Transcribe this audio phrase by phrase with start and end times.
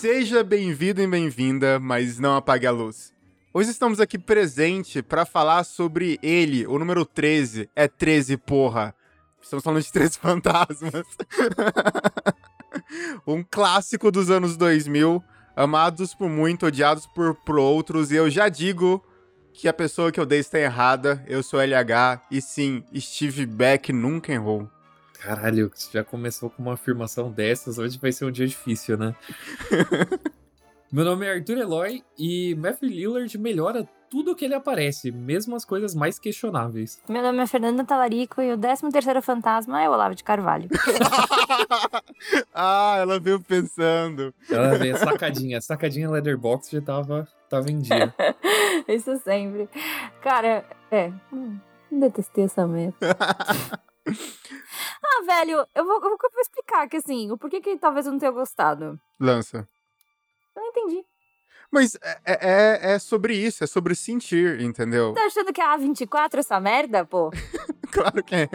[0.00, 3.12] Seja bem-vindo e bem-vinda, mas não apague a luz.
[3.52, 7.68] Hoje estamos aqui presente para falar sobre ele, o número 13.
[7.74, 8.94] É 13, porra.
[9.42, 11.04] Estamos falando de 13 fantasmas.
[13.26, 15.20] um clássico dos anos 2000,
[15.56, 19.04] amados por muito, odiados por, por outros, e eu já digo
[19.52, 21.24] que a pessoa que eu dei está errada.
[21.26, 24.70] Eu sou LH e sim, Steve Beck nunca errou.
[25.20, 29.14] Caralho, você já começou com uma afirmação dessas, hoje vai ser um dia difícil, né?
[30.90, 35.64] Meu nome é Arthur Eloy e Matthew Lillard melhora tudo que ele aparece, mesmo as
[35.64, 37.02] coisas mais questionáveis.
[37.08, 40.68] Meu nome é Fernanda Talarico e o 13 terceiro fantasma é o Olavo de Carvalho.
[42.54, 44.32] ah, ela veio pensando.
[44.50, 48.14] Ela veio sacadinha, sacadinha Leatherbox já tava, tava em dia.
[48.88, 49.68] Isso sempre.
[50.22, 51.58] Cara, é, hum,
[51.92, 52.96] detestei essa merda.
[55.04, 58.18] Ah, velho, eu vou, eu vou explicar que assim, o porquê que talvez eu não
[58.18, 58.98] tenha gostado.
[59.18, 59.68] Lança.
[60.54, 61.04] Eu não entendi.
[61.70, 65.12] Mas é, é, é sobre isso, é sobre sentir, entendeu?
[65.12, 67.30] Tá achando que é A24 essa merda, pô?
[67.92, 68.48] claro que é.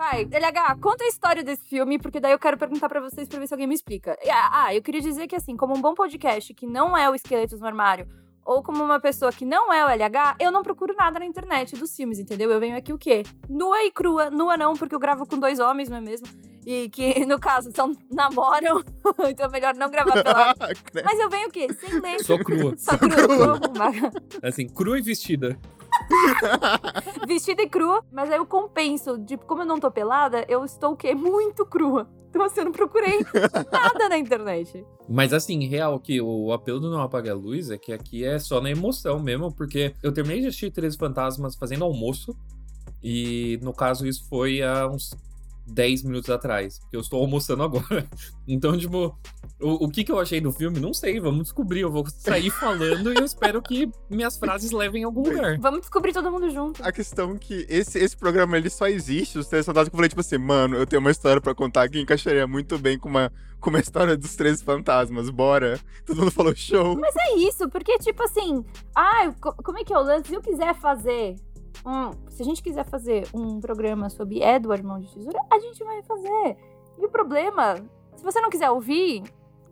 [0.00, 3.38] Vai, LH, conta a história desse filme, porque daí eu quero perguntar para vocês pra
[3.38, 4.18] ver se alguém me explica.
[4.30, 7.14] Ah, ah, eu queria dizer que, assim, como um bom podcast que não é o
[7.14, 8.08] Esqueletos no Armário,
[8.42, 11.76] ou como uma pessoa que não é o LH, eu não procuro nada na internet
[11.76, 12.50] dos filmes, entendeu?
[12.50, 13.24] Eu venho aqui o quê?
[13.46, 14.30] Nua e crua.
[14.30, 16.26] Nua não, porque eu gravo com dois homens, não é mesmo?
[16.66, 18.82] E que, no caso, são, namoram,
[19.28, 20.54] então é melhor não gravar pela.
[21.04, 21.68] Mas eu venho o quê?
[21.72, 22.22] Sem ler.
[22.22, 22.74] Só crua.
[22.76, 23.60] Só crua.
[24.42, 25.58] assim, crua e vestida.
[27.26, 29.18] Vestida e crua, mas aí eu compenso.
[29.24, 31.14] Tipo, como eu não tô pelada, eu estou o quê?
[31.14, 32.08] Muito crua.
[32.28, 33.18] Então assim, eu não procurei
[33.72, 34.84] nada na internet.
[35.08, 38.38] Mas assim, real, que o apelo do Não Apaga a Luz é que aqui é
[38.38, 42.36] só na emoção mesmo, porque eu terminei de assistir Três Fantasmas fazendo almoço.
[43.02, 45.10] E no caso, isso foi há uns
[45.70, 48.06] 10 minutos atrás, porque eu estou almoçando agora.
[48.52, 49.16] Então, tipo,
[49.60, 51.82] o, o que, que eu achei do filme, não sei, vamos descobrir.
[51.82, 55.56] Eu vou sair falando e eu espero que minhas frases levem a algum lugar.
[55.60, 56.82] Vamos descobrir todo mundo junto.
[56.82, 59.98] A questão é que esse, esse programa ele só existe, os três fantasmas que eu
[59.98, 63.08] falei, tipo assim, mano, eu tenho uma história para contar que encaixaria muito bem com
[63.08, 65.78] uma, com uma história dos três fantasmas, bora.
[66.04, 66.98] Todo mundo falou show.
[66.98, 68.64] Mas é isso, porque, tipo assim,
[68.96, 70.28] ah, como é que é o lance?
[70.28, 71.36] Se eu quiser fazer
[71.84, 75.82] um, se a gente quiser fazer um programa sobre Edward Mão de Tesoura, a gente
[75.82, 76.56] vai fazer.
[76.98, 77.76] E o problema,
[78.16, 79.22] se você não quiser ouvir,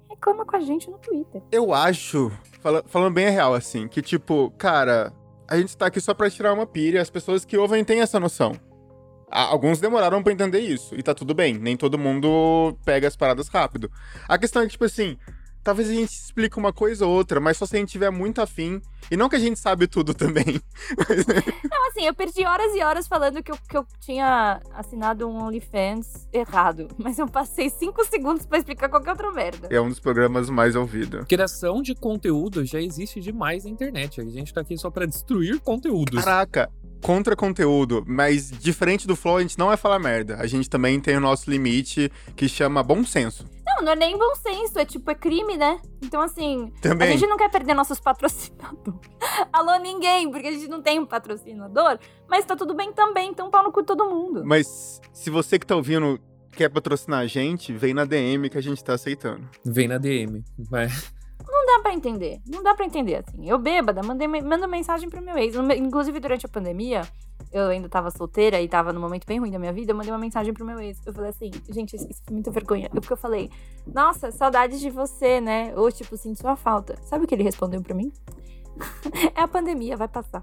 [0.09, 1.43] reclama com a gente no Twitter.
[1.53, 2.31] Eu acho,
[2.61, 5.13] fala, falando bem real, assim, que tipo, cara,
[5.47, 8.19] a gente tá aqui só pra tirar uma pilha, as pessoas que ouvem têm essa
[8.19, 8.53] noção.
[9.31, 13.49] Alguns demoraram para entender isso, e tá tudo bem, nem todo mundo pega as paradas
[13.49, 13.91] rápido.
[14.27, 15.19] A questão é que, tipo assim,
[15.69, 18.41] talvez a gente explique uma coisa ou outra, mas só se a gente tiver muito
[18.41, 18.81] afim.
[19.11, 20.47] E não que a gente sabe tudo também.
[21.71, 25.45] não, assim, eu perdi horas e horas falando que eu, que eu tinha assinado um
[25.45, 26.89] OnlyFans errado.
[26.97, 29.69] Mas eu passei cinco segundos para explicar qualquer outra merda.
[29.71, 31.27] É um dos programas mais ouvidos.
[31.27, 34.23] Criação de conteúdo já existe demais na internet.
[34.23, 36.25] A gente tá aqui só para destruir conteúdos.
[36.25, 36.71] Caraca,
[37.03, 40.37] contra conteúdo, mas diferente do Flow, a gente não vai falar merda.
[40.37, 43.45] A gente também tem o nosso limite que chama bom senso.
[43.79, 45.81] Não, não é nem bom senso, é tipo, é crime, né?
[46.03, 47.09] Então, assim, também.
[47.09, 49.01] a gente não quer perder nossos patrocinadores.
[49.53, 53.51] Alô, ninguém, porque a gente não tem um patrocinador, mas tá tudo bem também, então
[53.51, 54.43] pau no cu todo mundo.
[54.45, 56.21] Mas se você que tá ouvindo
[56.53, 59.49] quer patrocinar a gente, vem na DM que a gente tá aceitando.
[59.65, 60.89] Vem na DM, vai
[61.77, 62.41] dá para entender.
[62.47, 63.49] Não dá para entender, assim.
[63.49, 65.55] Eu bêbada, mandei, mando mensagem pro meu ex.
[65.77, 67.03] Inclusive, durante a pandemia,
[67.53, 70.13] eu ainda tava solteira e tava num momento bem ruim da minha vida, eu mandei
[70.13, 70.99] uma mensagem pro meu ex.
[71.07, 72.89] Eu falei assim, gente, isso, é muita vergonha.
[72.91, 73.51] Porque eu falei,
[73.87, 75.73] nossa, saudades de você, né?
[75.77, 76.97] Ou, tipo, sinto sua falta.
[77.03, 78.13] Sabe o que ele respondeu pra mim?
[79.35, 80.43] é a pandemia, vai passar.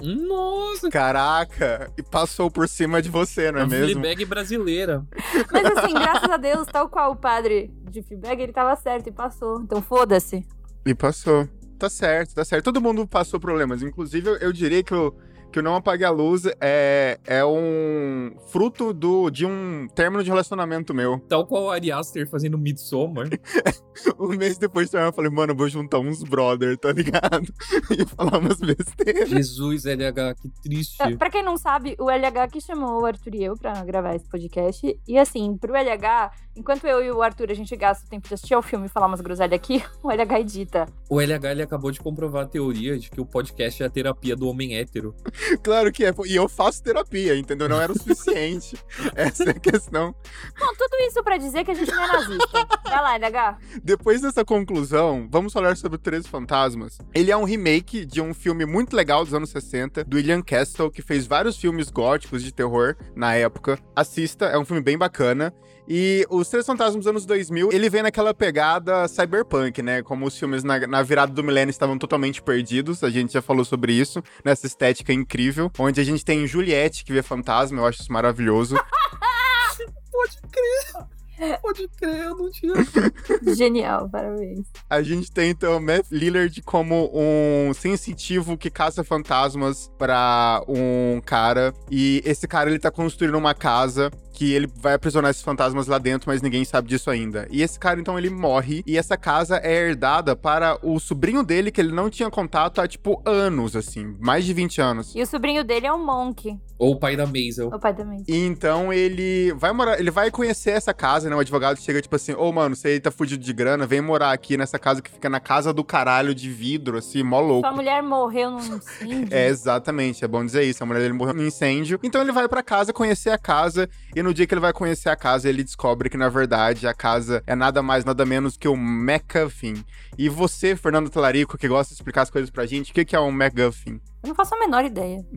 [0.00, 0.90] Nossa!
[0.90, 1.92] Caraca!
[1.96, 4.00] E passou por cima de você, não é a mesmo?
[4.00, 5.04] Fleabag brasileira.
[5.50, 9.12] Mas assim, graças a Deus, tal qual o padre de Fleabag, ele tava certo e
[9.12, 9.60] passou.
[9.60, 10.46] Então foda-se.
[10.86, 11.48] E passou.
[11.78, 12.64] Tá certo, tá certo.
[12.64, 13.82] Todo mundo passou problemas.
[13.82, 15.16] Inclusive, eu, eu diria que eu
[15.50, 20.30] que o Não Apague a Luz é, é um fruto do, de um término de
[20.30, 21.18] relacionamento meu.
[21.28, 23.28] Tal qual o Ari Aster fazendo Midsommar.
[24.18, 27.52] um mês depois de eu falei, mano, eu vou juntar uns brother, tá ligado?
[27.90, 29.28] e falar umas besteiras.
[29.28, 31.02] Jesus, LH, que triste.
[31.02, 34.14] É, pra quem não sabe, o LH que chamou o Arthur e eu pra gravar
[34.14, 34.98] esse podcast.
[35.06, 38.34] E assim, pro LH, enquanto eu e o Arthur a gente gasta o tempo de
[38.34, 40.86] assistir ao filme e falar umas groselhas aqui, o LH edita.
[41.08, 44.36] O LH ele acabou de comprovar a teoria de que o podcast é a terapia
[44.36, 45.14] do homem hétero.
[45.62, 46.14] Claro que é.
[46.26, 47.68] E eu faço terapia, entendeu?
[47.68, 48.76] Não era o suficiente.
[49.14, 50.14] Essa é a questão.
[50.58, 52.66] Bom, tudo isso pra dizer que a gente não é nazista.
[52.84, 53.58] Vai lá, LH.
[53.82, 56.98] Depois dessa conclusão, vamos falar sobre o Três Fantasmas.
[57.14, 60.90] Ele é um remake de um filme muito legal dos anos 60, do William Castle,
[60.90, 63.78] que fez vários filmes góticos de terror na época.
[63.94, 65.52] Assista, é um filme bem bacana.
[65.92, 70.04] E os Três Fantasmas dos anos 2000, ele vem naquela pegada cyberpunk, né?
[70.04, 73.64] Como os filmes na, na, virada do milênio estavam totalmente perdidos, a gente já falou
[73.64, 78.02] sobre isso, nessa estética incrível, onde a gente tem Juliette que vê fantasma, eu acho
[78.02, 78.76] isso maravilhoso.
[80.12, 81.58] Pode crer.
[81.60, 82.74] Pode crer, eu não tinha.
[83.56, 84.66] Genial, parabéns.
[84.88, 91.20] A gente tem então o Matt Lillard como um sensitivo que caça fantasmas para um
[91.24, 91.74] cara.
[91.90, 94.10] E esse cara ele tá construindo uma casa
[94.40, 97.46] que ele vai aprisionar esses fantasmas lá dentro, mas ninguém sabe disso ainda.
[97.50, 101.70] E esse cara, então, ele morre e essa casa é herdada para o sobrinho dele,
[101.70, 105.14] que ele não tinha contato há, tipo, anos, assim, mais de 20 anos.
[105.14, 106.58] E o sobrinho dele é o Monk.
[106.80, 107.68] Ou o pai da Maisel.
[107.68, 108.24] O pai da Maisel.
[108.26, 111.36] E então ele vai morar, ele vai conhecer essa casa, né?
[111.36, 114.32] O advogado chega, tipo assim, ô, oh, mano, você tá fugido de grana, vem morar
[114.32, 117.68] aqui nessa casa que fica na casa do caralho de vidro, assim, mó louco.
[117.68, 119.28] Sua mulher morreu num incêndio.
[119.30, 120.82] é, exatamente, é bom dizer isso.
[120.82, 122.00] A mulher dele morreu num incêndio.
[122.02, 124.72] Então ele vai pra casa conhecer a casa e no no dia que ele vai
[124.72, 128.56] conhecer a casa, ele descobre que, na verdade, a casa é nada mais, nada menos
[128.56, 129.84] que o MacGuffin.
[130.16, 133.16] E você, Fernando Talarico, que gosta de explicar as coisas pra gente, o que, que
[133.16, 134.00] é um MacGuffin?
[134.22, 135.18] Eu não faço a menor ideia.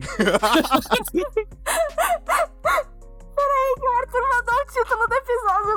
[3.34, 5.76] Peraí, que o Arthur mandou o título do episódio.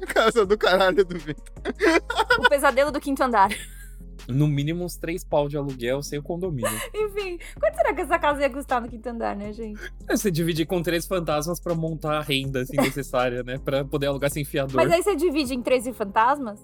[0.00, 0.06] Do...
[0.12, 1.44] casa do caralho do Vitor.
[2.38, 3.50] o pesadelo do quinto andar
[4.28, 6.70] no mínimo uns três pau de aluguel sem o condomínio.
[6.94, 9.80] Enfim, quanto será que essa casa ia custar no quinto andar, né, gente?
[10.08, 13.58] É, você dividir com três fantasmas para montar a renda assim, necessária, né?
[13.58, 14.76] Pra poder alugar sem fiador.
[14.76, 16.60] Mas aí você divide em 13 fantasmas?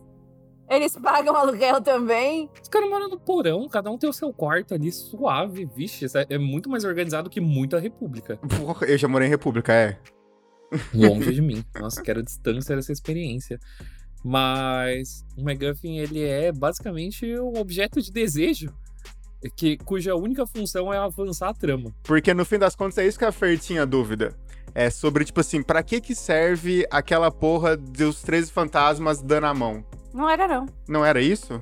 [0.70, 2.48] Eles pagam aluguel também?
[2.62, 5.68] Os caras moram no porão, cada um tem o seu quarto ali, suave.
[5.74, 8.36] Vixe, é muito mais organizado que muita república.
[8.36, 9.98] Porra, eu já morei em república, é.
[10.94, 11.64] Longe de mim.
[11.78, 13.58] Nossa, quero distância dessa experiência.
[14.24, 18.72] Mas o MacGuffin, ele é basicamente um objeto de desejo
[19.56, 21.94] que, cuja única função é avançar a trama.
[22.02, 24.36] Porque no fim das contas é isso que a Fer tinha dúvida.
[24.74, 29.54] É sobre, tipo assim, pra que que serve aquela porra dos 13 fantasmas dando a
[29.54, 29.84] mão?
[30.12, 30.66] Não era, não.
[30.88, 31.58] Não era isso?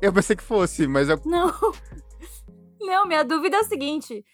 [0.00, 1.20] Eu pensei que fosse, mas eu...
[1.24, 1.52] Não.
[2.80, 4.24] Não, minha dúvida é o seguinte.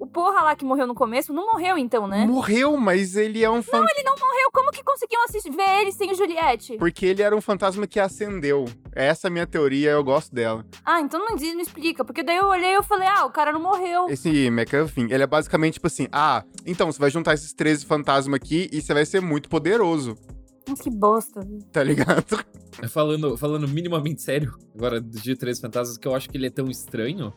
[0.00, 2.24] O porra lá que morreu no começo não morreu então, né?
[2.26, 3.80] Morreu, mas ele é um fantasma.
[3.80, 4.50] Não, ele não morreu.
[4.50, 6.78] Como que conseguiam assistir, ver ele sem o Juliette?
[6.78, 8.64] Porque ele era um fantasma que acendeu.
[8.92, 10.64] Essa é a minha teoria, eu gosto dela.
[10.86, 12.02] Ah, então não, não explica.
[12.02, 14.08] Porque daí eu olhei e eu falei, ah, o cara não morreu.
[14.08, 18.36] Esse McAfee, ele é basicamente tipo assim: ah, então você vai juntar esses 13 fantasmas
[18.36, 20.16] aqui e você vai ser muito poderoso.
[20.66, 21.46] Mas que bosta.
[21.70, 22.42] Tá ligado?
[22.88, 26.70] Falando, falando minimamente sério, agora de Três Fantasmas, que eu acho que ele é tão
[26.70, 27.34] estranho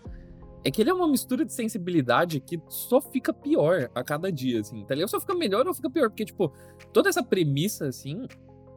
[0.63, 4.61] é que ele é uma mistura de sensibilidade que só fica pior a cada dia,
[4.61, 5.09] assim, tá ligado?
[5.09, 6.53] Só fica melhor ou fica pior, porque, tipo,
[6.93, 8.27] toda essa premissa, assim,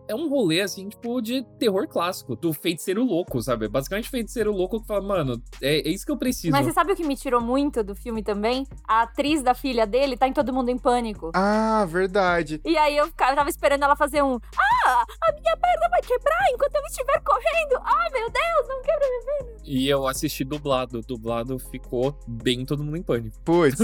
[0.08, 3.68] é um rolê, assim, tipo, de terror clássico, do feiticeiro louco, sabe?
[3.68, 6.52] Basicamente, feiticeiro louco que fala, mano, é, é, isso que eu preciso.
[6.52, 8.66] Mas você sabe o que me tirou muito do filme também?
[8.86, 11.30] A atriz da filha dele tá em Todo Mundo em Pânico.
[11.34, 12.60] Ah, verdade.
[12.64, 14.38] E aí eu, ficava, eu tava esperando ela fazer um.
[14.86, 17.80] Ah, a minha perna vai quebrar enquanto eu estiver correndo.
[17.82, 19.56] Ah, meu Deus, não quebra minha perna.
[19.64, 21.00] E eu assisti dublado.
[21.02, 23.36] Dublado ficou bem Todo Mundo em Pânico.
[23.44, 23.78] Putz.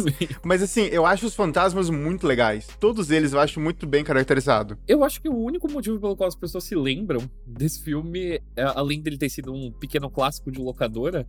[0.44, 2.68] Mas assim, eu acho os fantasmas muito legais.
[2.78, 4.78] Todos eles eu acho muito bem caracterizado.
[4.86, 8.62] Eu acho que o único motivo pelo qual as pessoas se lembram desse filme, é,
[8.62, 11.26] além dele ter sido um pequeno clássico de locadora,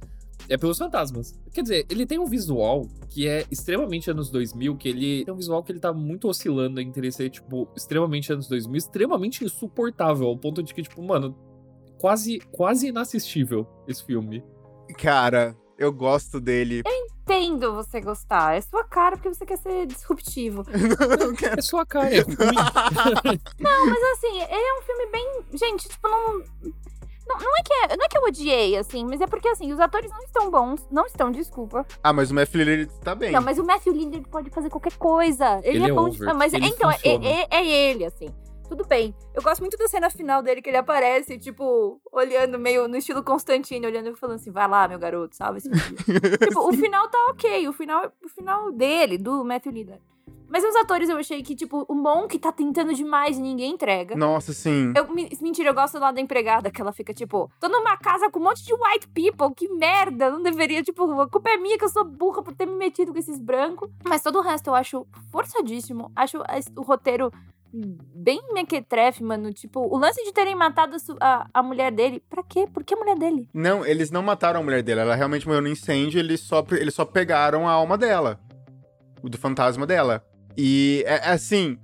[0.49, 1.39] é pelos fantasmas.
[1.53, 5.37] Quer dizer, ele tem um visual que é extremamente anos 2000, que ele tem um
[5.37, 10.37] visual que ele tá muito oscilando entre ser, tipo, extremamente anos 2000, extremamente insuportável, ao
[10.37, 11.35] ponto de que, tipo, mano,
[11.99, 14.43] quase, quase inassistível esse filme.
[14.97, 16.81] Cara, eu gosto dele.
[16.85, 18.55] Eu entendo você gostar.
[18.55, 20.63] É sua cara porque você quer ser disruptivo.
[21.19, 21.59] não, quero.
[21.59, 22.23] É sua cara, é
[23.59, 25.41] não, mas assim, ele é um filme bem.
[25.53, 26.43] Gente, tipo, não.
[27.25, 29.71] Não, não, é que é, não é que eu odiei, assim, mas é porque, assim,
[29.71, 30.85] os atores não estão bons.
[30.91, 31.85] Não estão, desculpa.
[32.03, 33.31] Ah, mas o Matthew Lillard tá bem.
[33.31, 35.61] Não, mas o Matthew Lillard pode fazer qualquer coisa.
[35.63, 36.09] Ele, ele é, é, bom.
[36.09, 36.19] De...
[36.33, 38.27] Mas, ele então, é, é, é, ele, assim
[38.75, 39.13] tudo bem.
[39.35, 43.23] Eu gosto muito da cena final dele, que ele aparece, tipo, olhando meio no estilo
[43.23, 45.69] Constantino, olhando e falando assim, vai lá, meu garoto, salve esse
[46.39, 50.01] Tipo, o final tá ok, o final, o final dele, do Matthew Lillard.
[50.49, 54.15] Mas os atores eu achei que, tipo, o Monk tá tentando demais e ninguém entrega.
[54.15, 54.93] Nossa, sim.
[54.95, 55.07] Eu,
[55.41, 58.43] mentira, eu gosto lá da empregada, que ela fica, tipo, tô numa casa com um
[58.43, 61.89] monte de white people, que merda, não deveria, tipo, a culpa é minha que eu
[61.89, 63.89] sou burra por ter me metido com esses brancos.
[64.03, 66.39] Mas todo o resto eu acho forçadíssimo, acho
[66.75, 67.31] o roteiro
[67.73, 69.51] bem mequetrefe, mano.
[69.51, 72.23] Tipo, o lance de terem matado a a mulher dele.
[72.29, 72.67] Pra quê?
[72.71, 73.49] Por que a mulher dele?
[73.53, 75.01] Não, eles não mataram a mulher dele.
[75.01, 76.19] Ela realmente morreu no incêndio.
[76.19, 78.39] Eles só, eles só pegaram a alma dela.
[79.21, 80.23] O do fantasma dela.
[80.57, 81.77] E é, é assim.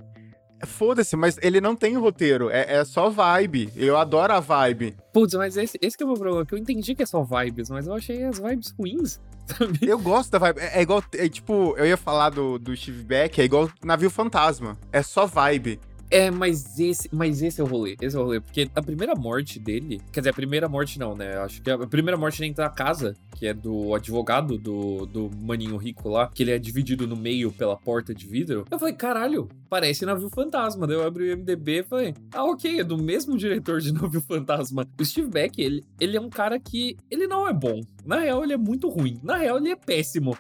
[0.66, 2.50] Foda-se, mas ele não tem roteiro.
[2.50, 3.72] É, é só vibe.
[3.76, 4.96] Eu adoro a vibe.
[5.14, 7.24] Putz, mas esse, esse que é o meu problema, que eu entendi que é só
[7.24, 9.22] vibes, mas eu achei as vibes ruins,
[9.58, 9.80] sabe?
[9.82, 10.60] Eu gosto da vibe.
[10.60, 11.04] É, é igual.
[11.14, 14.78] É, tipo, eu ia falar do, do Steve Beck, é igual navio fantasma.
[14.92, 15.80] É só vibe.
[16.12, 19.14] É, mas esse, mas esse é o rolê, esse é o rolê, porque a primeira
[19.16, 21.38] morte dele, quer dizer, a primeira morte não, né?
[21.38, 25.78] Acho que a primeira morte dentro da casa, que é do advogado do, do maninho
[25.78, 28.66] rico lá, que ele é dividido no meio pela porta de vidro.
[28.72, 30.88] Eu falei, caralho, parece navio fantasma.
[30.88, 34.22] Daí eu abri o MDB e falei, ah, ok, é do mesmo diretor de navio
[34.22, 34.88] fantasma.
[35.00, 37.82] O Steve Beck, ele, ele é um cara que, ele não é bom.
[38.06, 39.20] Na real, ele é muito ruim.
[39.22, 40.36] Na real, ele é péssimo.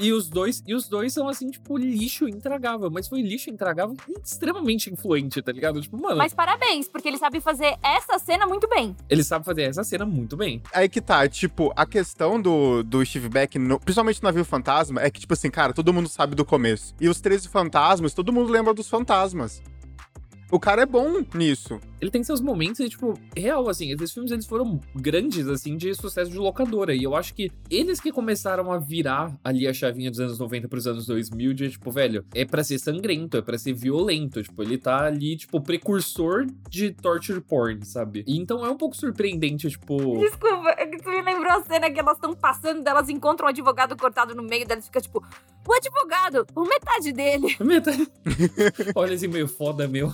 [0.00, 2.90] E os dois, e os dois são assim, tipo, lixo intragável.
[2.90, 3.94] Mas foi lixo intragável
[4.24, 5.80] extremamente influente, tá ligado?
[5.80, 8.96] Tipo, mano, Mas parabéns, porque ele sabe fazer essa cena muito bem.
[9.08, 10.62] ele sabe fazer essa cena muito bem.
[10.72, 15.00] Aí que tá, tipo, a questão do, do Steve Beck, no- principalmente no navio fantasma,
[15.02, 16.94] é que, tipo assim, cara, todo mundo sabe do começo.
[17.00, 19.62] E os 13 fantasmas, todo mundo lembra dos fantasmas.
[20.50, 21.78] O cara é bom nisso.
[22.02, 25.94] Ele tem seus momentos e, tipo, real, assim, esses filmes eles foram grandes, assim, de
[25.94, 26.92] sucesso de locadora.
[26.92, 30.66] E eu acho que eles que começaram a virar ali a chavinha dos anos 90
[30.68, 34.42] pros anos 2000, de, tipo, velho, é pra ser sangrento, é pra ser violento.
[34.42, 38.24] Tipo, ele tá ali, tipo, precursor de torture porn, sabe?
[38.26, 40.18] E então é um pouco surpreendente, tipo.
[40.18, 43.50] Desculpa, é que tu me lembrou a cena que elas estão passando, elas encontram um
[43.50, 45.24] advogado cortado no meio, delas fica tipo,
[45.68, 47.56] o advogado, o metade dele.
[47.62, 48.10] Metade.
[48.96, 50.12] Olha esse meio foda, meu.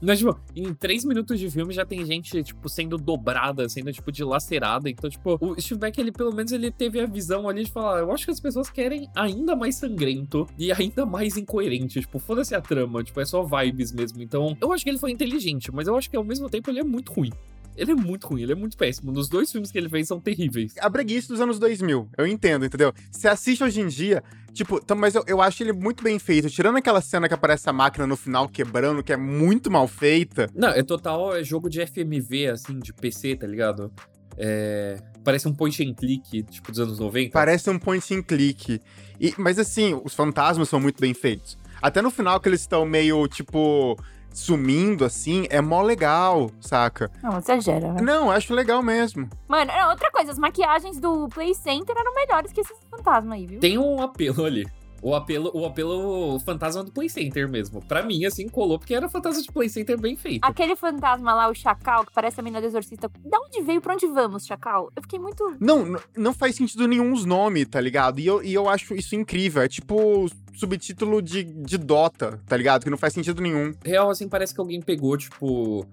[0.00, 4.12] Mas, tipo, em três minutos de filme já tem gente, tipo, sendo dobrada, sendo, tipo,
[4.12, 4.88] dilacerada.
[4.88, 8.12] Então, tipo, o Steve ele, pelo menos, ele teve a visão ali de falar, eu
[8.12, 12.00] acho que as pessoas querem ainda mais sangrento e ainda mais incoerente.
[12.00, 14.22] Tipo, foda-se a trama, tipo, é só vibes mesmo.
[14.22, 16.80] Então, eu acho que ele foi inteligente, mas eu acho que, ao mesmo tempo, ele
[16.80, 17.32] é muito ruim.
[17.78, 19.12] Ele é muito ruim, ele é muito péssimo.
[19.12, 20.74] Nos dois filmes que ele fez são terríveis.
[20.80, 22.92] A breguice dos anos 2000, eu entendo, entendeu?
[23.10, 26.50] Você assiste hoje em dia, tipo, tam- mas eu, eu acho ele muito bem feito.
[26.50, 30.48] Tirando aquela cena que aparece a máquina no final quebrando, que é muito mal feita.
[30.54, 33.92] Não, é total é jogo de FMV, assim, de PC, tá ligado?
[34.36, 35.00] É...
[35.24, 37.32] Parece um point and click, tipo, dos anos 90.
[37.32, 38.80] Parece um point and click.
[39.20, 41.58] E, mas assim, os fantasmas são muito bem feitos.
[41.82, 43.96] Até no final que eles estão meio, tipo,
[44.32, 47.10] sumindo, assim, é mó legal, saca?
[47.22, 48.00] Não, exagera, né?
[48.02, 49.28] Não, acho legal mesmo.
[49.46, 53.60] Mano, outra coisa, as maquiagens do Play Center eram melhores que esses fantasmas aí, viu?
[53.60, 54.66] Tem um apelo ali.
[55.00, 57.80] O apelo, o apelo fantasma do Play Center mesmo.
[57.80, 60.44] Pra mim, assim, colou, porque era fantasma de Play Center bem feito.
[60.44, 63.10] Aquele fantasma lá, o Chacal, que parece a menina do exorcista.
[63.24, 63.80] Da onde veio?
[63.80, 64.90] Pra onde vamos, Chacal?
[64.96, 65.56] Eu fiquei muito.
[65.60, 68.18] Não, não faz sentido nenhum os nomes, tá ligado?
[68.18, 69.62] E eu, e eu acho isso incrível.
[69.62, 70.28] É tipo
[70.58, 72.82] subtítulo de, de Dota, tá ligado?
[72.82, 73.72] Que não faz sentido nenhum.
[73.84, 75.86] Real, assim, parece que alguém pegou, tipo,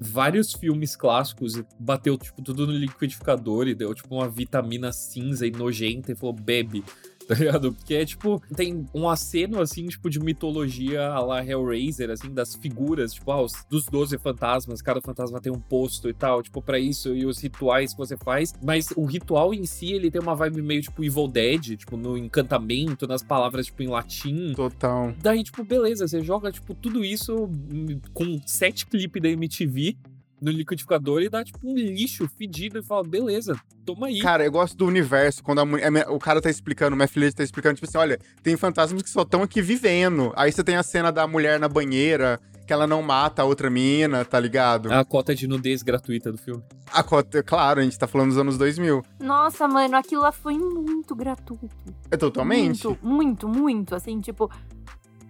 [0.00, 5.46] vários filmes clássicos e bateu, tipo, tudo no liquidificador e deu, tipo, uma vitamina cinza
[5.46, 6.84] e nojenta e falou, bebe.
[7.26, 7.72] Tá ligado?
[7.72, 12.54] Porque é tipo, tem um aceno assim, tipo, de mitologia a la Hellraiser, assim, das
[12.54, 16.60] figuras, tipo, ah, os, dos 12 fantasmas, cada fantasma tem um posto e tal, tipo,
[16.60, 18.52] pra isso, e os rituais que você faz.
[18.62, 22.16] Mas o ritual em si, ele tem uma vibe meio, tipo, Evil Dead, tipo, no
[22.16, 24.52] encantamento, nas palavras, tipo, em latim.
[24.54, 25.14] Total.
[25.22, 29.96] Daí, tipo, beleza, você joga, tipo, tudo isso hum, com sete clipes da MTV
[30.40, 34.18] no liquidificador e dá, tipo, um lixo fedido e fala, beleza, toma aí.
[34.20, 37.08] Cara, eu gosto do universo, quando a mulher- a minha- o cara tá explicando, minha
[37.08, 40.32] filha tá explicando, tipo assim, olha, tem fantasmas que só estão aqui vivendo.
[40.36, 43.68] Aí você tem a cena da mulher na banheira, que ela não mata a outra
[43.68, 44.90] mina, tá ligado?
[44.92, 46.62] A cota de nudez gratuita do filme.
[46.92, 49.02] A cota, claro, a gente tá falando dos anos 2000.
[49.20, 51.68] Nossa, mano, aquilo lá foi muito gratuito.
[52.10, 52.86] É totalmente.
[52.86, 54.50] Muito, muito, muito, assim, tipo.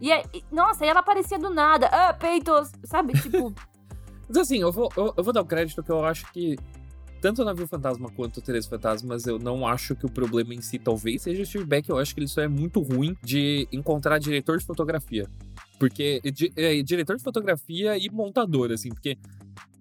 [0.01, 1.87] E, aí- nossa, e ela aparecia do nada.
[1.89, 3.13] Ah, peitos, sabe?
[3.21, 3.53] Tipo,
[4.29, 6.57] Mas assim, eu vou, eu, eu vou dar o crédito que eu acho que
[7.21, 10.61] tanto o Navio Fantasma quanto o Três Fantasmas, eu não acho que o problema em
[10.61, 13.67] si talvez seja o Steve Beck, eu acho que ele só é muito ruim de
[13.73, 15.27] encontrar diretor de fotografia.
[15.79, 19.17] Porque di- é, diretor de fotografia e montador, assim, porque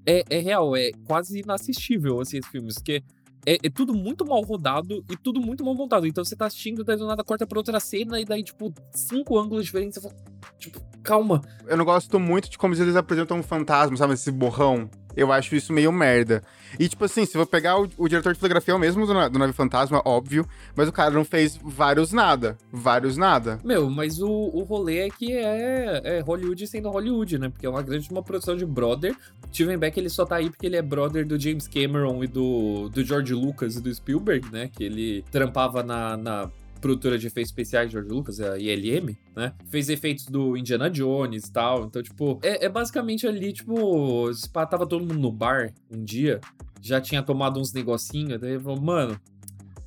[0.06, 3.04] é, é real, é quase inassistível, assim, esses filmes, porque
[3.46, 6.08] é, é tudo muito mal rodado e tudo muito mal montado.
[6.08, 9.38] Então você tá assistindo, daí do nada corta pra outra cena e daí, tipo, cinco
[9.38, 10.16] ângulos diferentes, você fala,
[10.58, 11.42] tipo, calma.
[11.68, 14.14] Eu não gosto muito de como eles apresentam um fantasma, sabe?
[14.14, 14.90] Esse borrão.
[15.16, 16.44] Eu acho isso meio merda.
[16.80, 19.30] E, tipo assim, se eu pegar o, o diretor de fotografia é o mesmo do,
[19.30, 22.58] do Nave Fantasma, óbvio, mas o cara não fez vários nada.
[22.72, 23.60] Vários nada.
[23.64, 27.50] Meu, mas o, o rolê é que é, é Hollywood sendo Hollywood, né?
[27.50, 29.16] Porque é uma grande uma produção de brother.
[29.52, 32.90] Steven Beck, ele só tá aí porque ele é brother do James Cameron e do,
[32.90, 34.70] do George Lucas e do Spielberg, né?
[34.72, 36.50] Que ele trampava na, na
[36.84, 39.54] produtora de efeitos especiais de George Lucas, a ILM, né?
[39.70, 41.86] Fez efeitos do Indiana Jones e tal.
[41.86, 46.42] Então, tipo, é, é basicamente ali, tipo, tava todo mundo no bar um dia,
[46.82, 49.18] já tinha tomado uns negocinhos, daí falou, mano,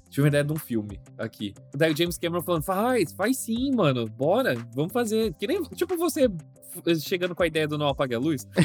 [0.08, 1.52] tive uma ideia de um filme aqui.
[1.74, 5.34] Daí o James Cameron falando, faz, faz sim, mano, bora, vamos fazer.
[5.34, 6.30] Que nem, tipo, você
[6.98, 8.48] chegando com a ideia do Não Apague a Luz.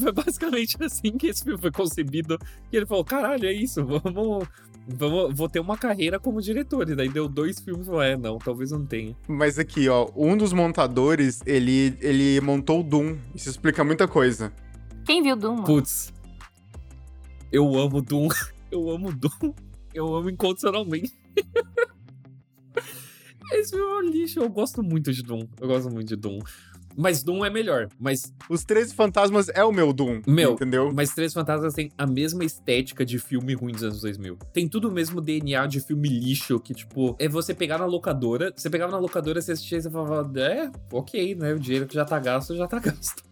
[0.00, 2.38] foi basicamente assim que esse filme foi concebido.
[2.72, 4.46] E ele falou, caralho, é isso, vamos...
[4.86, 6.88] Vamos, vou ter uma carreira como diretor.
[6.90, 7.86] E daí deu dois filmes.
[7.86, 9.16] Falou, é, não, talvez não tenha.
[9.26, 13.16] Mas aqui, ó, um dos montadores, ele, ele montou o Doom.
[13.34, 14.52] Isso explica muita coisa.
[15.04, 15.64] Quem viu Doom?
[15.64, 16.12] Putz.
[17.50, 18.28] Eu amo Doom.
[18.70, 19.54] Eu amo Doom.
[19.94, 21.12] Eu amo incondicionalmente.
[23.52, 24.40] Esse filme é um lixo.
[24.40, 25.46] Eu gosto muito de Doom.
[25.60, 26.40] Eu gosto muito de Doom.
[26.96, 27.88] Mas Doom é melhor.
[27.98, 28.32] Mas.
[28.48, 30.22] Os Três Fantasmas é o meu Doom.
[30.26, 30.52] Meu.
[30.52, 30.92] Entendeu?
[30.94, 34.38] Mas Três Fantasmas tem a mesma estética de filme ruim dos anos 2000.
[34.52, 38.52] Tem tudo o mesmo DNA de filme lixo que, tipo, é você pegar na locadora.
[38.56, 41.54] Você pegava na locadora, você assistia e você falava, é, ok, né?
[41.54, 43.22] O dinheiro que já tá gasto, já tá gasto.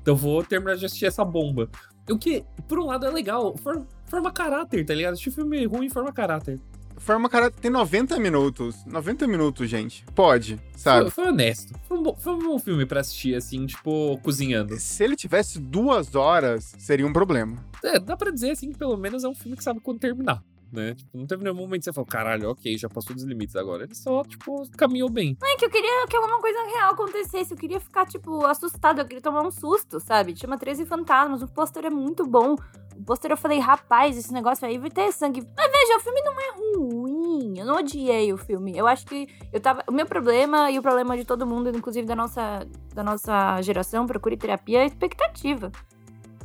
[0.00, 1.68] Então vou terminar de assistir essa bomba.
[2.08, 3.56] O que, por um lado, é legal.
[3.56, 5.14] Forma, forma caráter, tá ligado?
[5.14, 6.60] Assistir filme ruim forma caráter.
[6.96, 8.76] Forma caráter tem 90 minutos.
[8.86, 10.04] 90 minutos, gente.
[10.14, 11.10] Pode, sabe?
[11.10, 11.74] Foi, foi honesto.
[11.86, 14.76] Foi um, bom, foi um bom filme pra assistir, assim, tipo, cozinhando.
[14.78, 17.62] Se ele tivesse duas horas, seria um problema.
[17.82, 20.42] É, dá pra dizer, assim, que pelo menos é um filme que sabe quando terminar
[20.74, 20.94] né?
[20.94, 23.84] Tipo, não teve nenhum momento que você falou, caralho, ok, já passou dos limites agora.
[23.84, 25.36] Ele só, tipo, caminhou bem.
[25.40, 27.52] Não, é que eu queria que alguma coisa real acontecesse.
[27.52, 29.02] Eu queria ficar, tipo, assustada.
[29.02, 30.36] Eu queria tomar um susto, sabe?
[30.36, 31.42] Chama 13 Fantasmas.
[31.42, 32.56] O pôster é muito bom.
[32.96, 35.46] O pôster eu falei, rapaz, esse negócio aí vai ter sangue.
[35.56, 37.58] Mas veja, o filme não é ruim.
[37.58, 38.76] Eu não odiei o filme.
[38.76, 39.82] Eu acho que eu tava.
[39.88, 44.06] O meu problema e o problema de todo mundo, inclusive da nossa, da nossa geração,
[44.06, 45.72] procure terapia, é expectativa.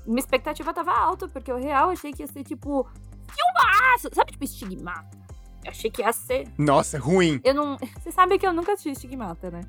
[0.05, 2.87] Minha expectativa tava alta, porque eu real achei que ia ser, tipo,
[3.29, 4.09] filmaço!
[4.13, 5.17] Sabe, tipo, Estigmata?
[5.63, 6.47] Eu achei que ia ser.
[6.57, 7.39] Nossa, é ruim.
[7.43, 7.77] Eu não.
[7.99, 9.61] Você sabe que eu nunca assisti Estigmata, né?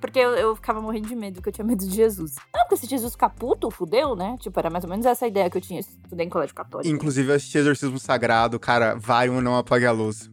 [0.00, 2.36] Porque eu, eu, ficava morrendo de medo, porque eu tinha medo de Jesus.
[2.54, 4.36] Não, porque se Jesus ficar puto, fudeu, né?
[4.40, 5.80] Tipo, era mais ou menos essa ideia que eu tinha.
[5.80, 6.94] Estudei em colégio católico.
[6.94, 10.30] Inclusive, eu assisti Exorcismo Sagrado, cara, vai ou não apague a luz.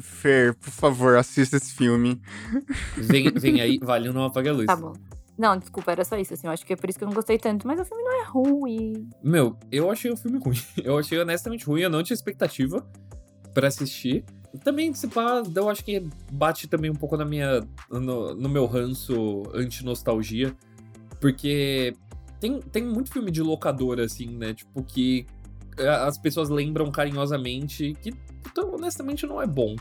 [0.00, 2.20] Fer, por favor, assista esse filme.
[2.96, 4.66] Vem, vem aí, vale ou não apague a luz.
[4.66, 4.92] Tá bom.
[5.38, 6.48] Não, desculpa, era só isso, assim.
[6.48, 7.66] Eu acho que é por isso que eu não gostei tanto.
[7.66, 9.08] Mas o filme não é ruim.
[9.22, 10.58] Meu, eu achei o filme ruim.
[10.82, 11.82] Eu achei honestamente ruim.
[11.82, 12.84] Eu não tinha expectativa
[13.54, 14.24] para assistir.
[14.64, 17.60] Também, se pá, eu acho que bate também um pouco na minha.
[17.88, 20.56] no, no meu ranço anti-nostalgia.
[21.20, 21.94] Porque
[22.40, 24.54] tem, tem muito filme de locadora, assim, né?
[24.54, 25.24] Tipo, que
[25.78, 27.94] as pessoas lembram carinhosamente.
[28.02, 28.12] Que,
[28.44, 29.76] então, honestamente, não é bom.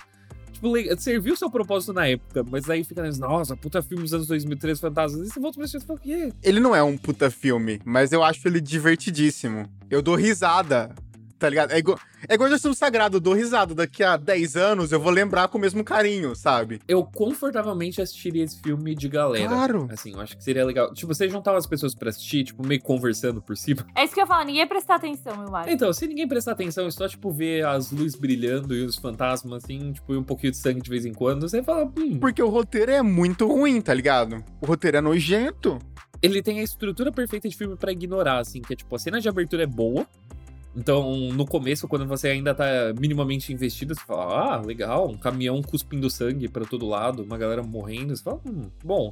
[0.58, 4.80] Tipo, serviu seu propósito na época, mas aí fica, nossa, puta filme dos anos 2003,
[4.80, 5.28] fantasmas.
[5.28, 6.34] E você volta pra assistir e o quê?
[6.42, 9.70] Ele não é um puta filme, mas eu acho ele divertidíssimo.
[9.88, 10.96] Eu dou risada
[11.38, 11.72] tá ligado?
[11.72, 13.76] É igual, é igual Gestão Sagrado, eu dou risada.
[13.76, 16.82] Daqui a 10 anos eu vou lembrar com o mesmo carinho, sabe?
[16.88, 19.48] Eu confortavelmente assistiria esse filme de galera.
[19.48, 19.88] Claro.
[19.92, 20.94] Assim, eu acho que seria legal.
[20.94, 23.86] Tipo, você juntava as pessoas pra assistir, tipo, meio conversando por cima.
[23.96, 25.70] É isso que eu ia falar, ninguém ia prestar atenção, eu acho.
[25.70, 29.94] Então, se ninguém prestar atenção, só, tipo, ver as luzes brilhando e os fantasmas, assim,
[29.94, 32.20] tipo, e um pouquinho de sangue de vez em quando, você fala, hum.
[32.20, 34.44] Porque o roteiro é muito ruim, tá ligado?
[34.62, 35.78] O roteiro é nojento.
[36.22, 39.22] Ele tem a estrutura perfeita de filme para ignorar, assim, que é tipo, a cena
[39.22, 40.08] de abertura é boa,
[40.78, 45.60] então, no começo, quando você ainda tá minimamente investido, você fala, ah, legal, um caminhão
[45.64, 49.12] cuspindo sangue para todo lado, uma galera morrendo, você fala, hum, bom.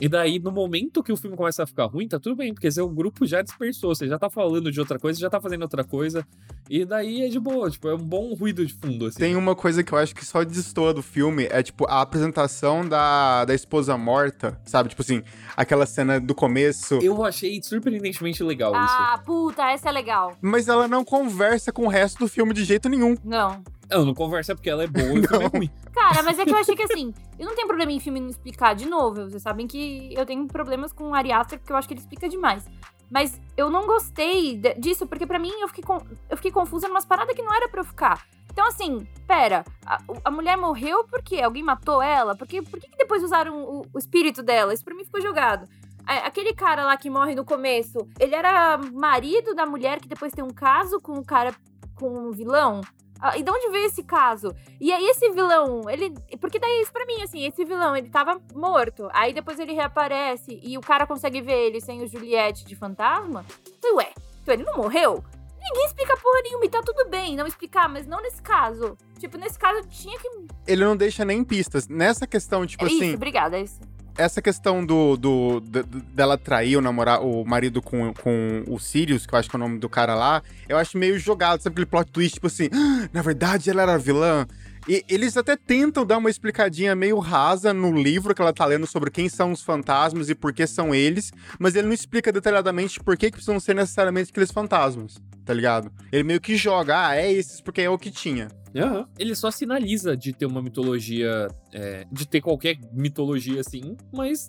[0.00, 2.70] E daí, no momento que o filme começa a ficar ruim, tá tudo bem, porque
[2.70, 5.84] seu grupo já dispersou, você já tá falando de outra coisa, já tá fazendo outra
[5.84, 6.26] coisa.
[6.68, 9.18] E daí é de boa, tipo, é um bom ruído de fundo, assim.
[9.18, 12.86] Tem uma coisa que eu acho que só destoa do filme, é tipo a apresentação
[12.86, 14.90] da, da esposa morta, sabe?
[14.90, 15.22] Tipo assim,
[15.56, 16.98] aquela cena do começo.
[17.00, 18.94] Eu achei surpreendentemente legal ah, isso.
[18.94, 20.36] Ah, puta, essa é legal.
[20.42, 23.16] Mas ela não conversa com o resto do filme de jeito nenhum.
[23.24, 23.62] Não.
[23.88, 25.70] Não, não conversa porque ela é boa e o filme é ruim.
[25.94, 28.28] Cara, mas é que eu achei que assim, eu não tenho problema em filme não
[28.28, 29.30] explicar de novo.
[29.30, 32.00] Vocês sabem que eu tenho problemas com o Ari Aster, porque eu acho que ele
[32.00, 32.64] explica demais.
[33.10, 37.04] Mas eu não gostei disso, porque para mim eu fiquei, com, eu fiquei confusa numas
[37.04, 38.26] paradas que não era pra eu ficar.
[38.50, 41.40] Então, assim, pera, a, a mulher morreu por quê?
[41.40, 42.34] Alguém matou ela?
[42.34, 44.72] Porque, por que, que depois usaram o, o espírito dela?
[44.72, 45.68] Isso pra mim ficou jogado.
[46.06, 50.44] Aquele cara lá que morre no começo, ele era marido da mulher que depois tem
[50.44, 51.52] um caso com o cara,
[51.96, 52.80] com o um vilão?
[53.20, 54.54] Ah, e de onde veio esse caso?
[54.80, 56.14] E aí esse vilão, ele.
[56.40, 59.08] Porque daí isso pra mim, assim, esse vilão, ele tava morto.
[59.12, 63.44] Aí depois ele reaparece e o cara consegue ver ele sem o Juliette de fantasma.
[63.78, 65.24] Então, ué, então ele não morreu?
[65.58, 68.96] Ninguém explica porra nenhuma e tá tudo bem não explicar, mas não nesse caso.
[69.18, 70.28] Tipo, nesse caso tinha que.
[70.66, 71.88] Ele não deixa nem pistas.
[71.88, 73.06] Nessa questão, tipo é assim.
[73.06, 73.80] Isso, obrigada, é isso.
[74.16, 78.78] Essa questão do, do, d- d- dela trair o namorar o marido com, com o
[78.78, 81.60] Sirius, que eu acho que é o nome do cara lá, eu acho meio jogado,
[81.60, 84.46] sabe aquele plot twist, tipo assim, "Ah, na verdade ela era vilã.
[84.88, 88.86] E eles até tentam dar uma explicadinha meio rasa no livro que ela tá lendo
[88.86, 93.00] sobre quem são os fantasmas e por que são eles, mas ele não explica detalhadamente
[93.00, 95.90] por que, que precisam ser necessariamente aqueles fantasmas, tá ligado?
[96.12, 98.48] Ele meio que joga, ah, é esses porque é o que tinha.
[98.76, 99.08] Aham.
[99.16, 104.48] Ele só sinaliza de ter uma mitologia, é, de ter qualquer mitologia assim, mas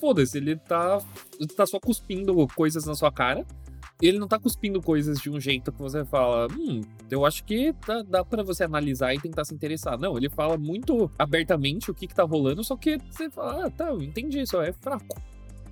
[0.00, 1.02] foda-se, ele tá,
[1.54, 3.44] tá só cuspindo coisas na sua cara.
[4.00, 7.74] Ele não tá cuspindo coisas de um jeito que você fala, hum, eu acho que
[7.86, 9.98] dá, dá para você analisar e tentar se interessar.
[9.98, 13.70] Não, ele fala muito abertamente o que que tá rolando, só que você fala, ah,
[13.70, 15.20] tá, eu entendi, isso é fraco.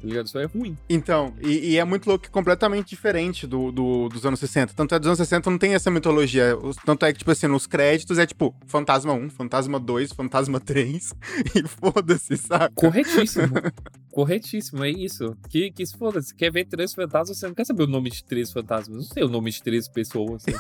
[0.05, 0.27] Tá ligado?
[0.27, 0.77] Isso é ruim.
[0.87, 4.75] Então, e, e é muito louco completamente diferente do, do- dos anos 60.
[4.75, 6.55] Tanto é dos anos 60 não tem essa mitologia.
[6.85, 11.15] Tanto é que, tipo assim, nos créditos é tipo Fantasma 1, Fantasma 2, Fantasma 3.
[11.57, 12.75] E foda-se, sabe?
[12.75, 13.55] Corretíssimo.
[14.15, 15.37] Corretíssimo, é isso.
[15.51, 18.11] Que, que se foda, se quer ver três fantasmas, você não quer saber o nome
[18.11, 18.97] de três fantasmas.
[18.97, 20.57] Não sei o nome de três pessoas, assim,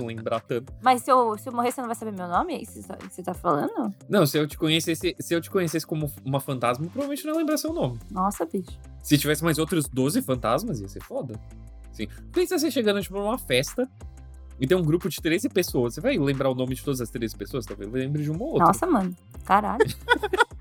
[0.00, 0.72] não lembrar tanto.
[0.82, 2.54] Mas se eu, se eu morrer, você não vai saber meu nome?
[2.54, 3.94] É isso que você tá- que você tá falando?
[4.08, 7.38] Não, se eu te conhecesse, se eu te conhecesse como uma fantasma, provavelmente não ia
[7.40, 7.98] lembrar seu nome.
[8.10, 8.70] Nossa, bicho.
[9.02, 11.38] Se tivesse mais outros 12 fantasmas, ia ser foda.
[11.92, 12.08] Sim.
[12.32, 13.86] Pensa você chegando, tipo, numa festa
[14.58, 15.92] e tem um grupo de 13 pessoas.
[15.92, 17.66] Você vai lembrar o nome de todas as 13 pessoas?
[17.66, 18.66] Talvez lembre de uma ou outra.
[18.68, 19.14] Nossa, mano.
[19.44, 19.84] Caralho.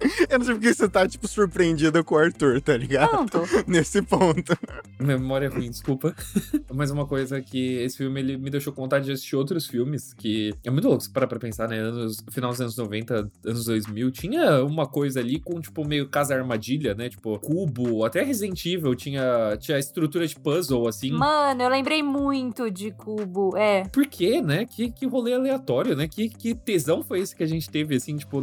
[0.28, 3.12] Eu não sei porque você tá, tipo, surpreendida com o Arthur, tá ligado?
[3.12, 3.40] Não, tô.
[3.66, 4.56] Nesse ponto.
[4.98, 6.14] Minha memória é ruim, desculpa.
[6.72, 10.12] Mas uma coisa que esse filme ele me deixou com vontade de assistir outros filmes,
[10.12, 11.78] que é muito louco se parar pra pensar, né?
[11.78, 16.34] Anos, final dos anos 90, anos 2000, tinha uma coisa ali com, tipo, meio casa
[16.34, 17.08] armadilha, né?
[17.08, 21.10] Tipo, cubo, até Resident Evil tinha, tinha estrutura de puzzle, assim.
[21.10, 23.56] Mano, eu lembrei muito de Cubo.
[23.56, 23.84] É.
[23.88, 24.66] Por quê, né?
[24.66, 26.08] Que, que rolê aleatório, né?
[26.08, 28.42] Que, que tesão foi esse que a gente teve, assim, tipo,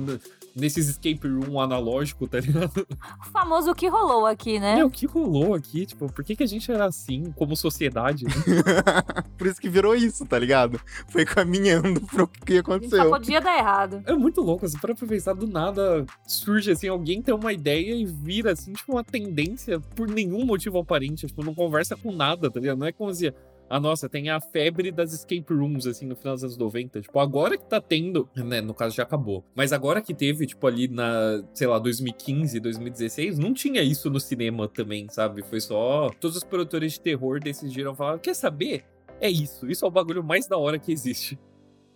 [0.56, 2.88] nesses escape room analógico, tá ligado?
[3.22, 4.76] O famoso que rolou aqui, né?
[4.76, 5.86] Meu, o que rolou aqui?
[5.86, 8.26] Tipo, por que, que a gente era assim, como sociedade?
[8.26, 8.32] né?
[9.38, 10.80] Por isso que virou isso, tá ligado?
[11.10, 13.10] Foi caminhando pro que Só aconteceu.
[13.10, 14.02] podia dar errado.
[14.06, 17.94] É muito louco, assim, para pra pensar, do nada surge, assim, alguém tem uma ideia
[17.94, 22.50] e vira, assim, tipo, uma tendência por nenhum motivo aparente, tipo, não conversa com nada,
[22.50, 22.78] tá ligado?
[22.78, 23.34] Não é como se,
[23.70, 27.20] ah, nossa, tem a febre das escape rooms, assim, no final dos anos 90, tipo,
[27.20, 30.88] agora que tá tendo, né, no caso já acabou, mas agora que teve, tipo, ali
[30.88, 35.42] na, sei lá, 2015, 2016, não tinha isso no cinema também, sabe?
[35.44, 38.86] Foi só, todos os produtores de terror decidiram falar, quer saber?
[39.20, 41.40] É isso, isso é o bagulho mais da hora que existe.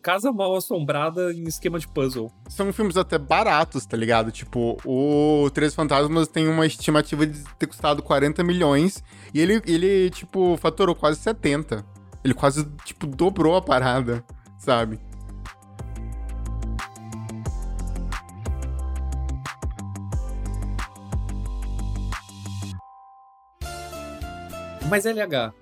[0.01, 2.31] Casa mal assombrada em esquema de puzzle.
[2.47, 4.31] São filmes até baratos, tá ligado?
[4.31, 10.09] Tipo, o Três Fantasmas tem uma estimativa de ter custado 40 milhões e ele, ele
[10.09, 11.85] tipo, faturou quase 70.
[12.23, 14.23] Ele quase, tipo, dobrou a parada,
[14.57, 14.99] sabe?
[24.89, 25.53] Mas LH,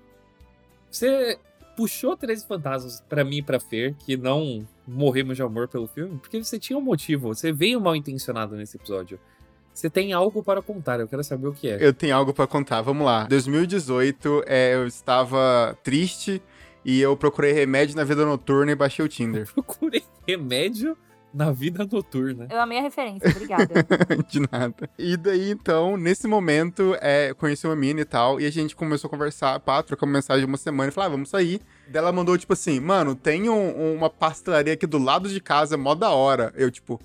[0.90, 1.38] você
[1.78, 6.18] puxou 13 fantasmas pra mim e pra Fer, que não morremos de amor pelo filme,
[6.18, 9.20] porque você tinha um motivo, você veio mal intencionado nesse episódio.
[9.72, 11.78] Você tem algo para contar, eu quero saber o que é.
[11.80, 13.28] Eu tenho algo pra contar, vamos lá.
[13.28, 16.42] 2018, é, eu estava triste
[16.84, 19.46] e eu procurei remédio na vida noturna e baixei o Tinder.
[19.54, 20.98] Procurei remédio
[21.32, 22.46] na vida noturna.
[22.50, 23.68] Eu amei a referência, obrigada.
[24.28, 24.88] de nada.
[24.98, 29.08] E daí, então, nesse momento, é, conheci uma mina e tal, e a gente começou
[29.08, 31.60] a conversar, pá, trocamos mensagem uma semana e falou, ah, vamos sair.
[31.88, 35.76] Daí ela mandou, tipo assim, mano, tem um- uma pastelaria aqui do lado de casa,
[35.76, 36.52] mó da hora.
[36.56, 37.00] Eu, tipo,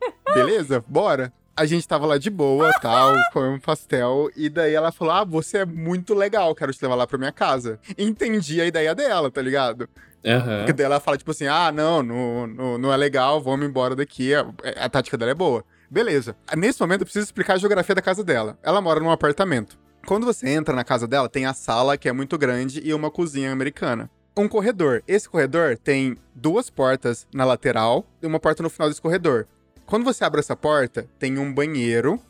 [0.34, 1.32] beleza, bora.
[1.56, 5.24] A gente tava lá de boa, tal, comemos um pastel, e daí ela falou, ah,
[5.24, 7.78] você é muito legal, quero te levar lá pra minha casa.
[7.96, 9.88] Entendi a ideia dela, tá ligado?
[10.24, 10.58] Aham.
[10.58, 13.94] Porque daí ela fala, tipo assim, ah, não, não, não, não é legal, vamos embora
[13.94, 14.34] daqui.
[14.34, 15.64] A, a tática dela é boa.
[15.90, 16.34] Beleza.
[16.56, 18.58] Nesse momento eu preciso explicar a geografia da casa dela.
[18.62, 19.78] Ela mora num apartamento.
[20.06, 23.10] Quando você entra na casa dela, tem a sala, que é muito grande, e uma
[23.10, 24.10] cozinha americana.
[24.36, 25.02] Um corredor.
[25.06, 29.46] Esse corredor tem duas portas na lateral e uma porta no final desse corredor.
[29.86, 32.20] Quando você abre essa porta, tem um banheiro.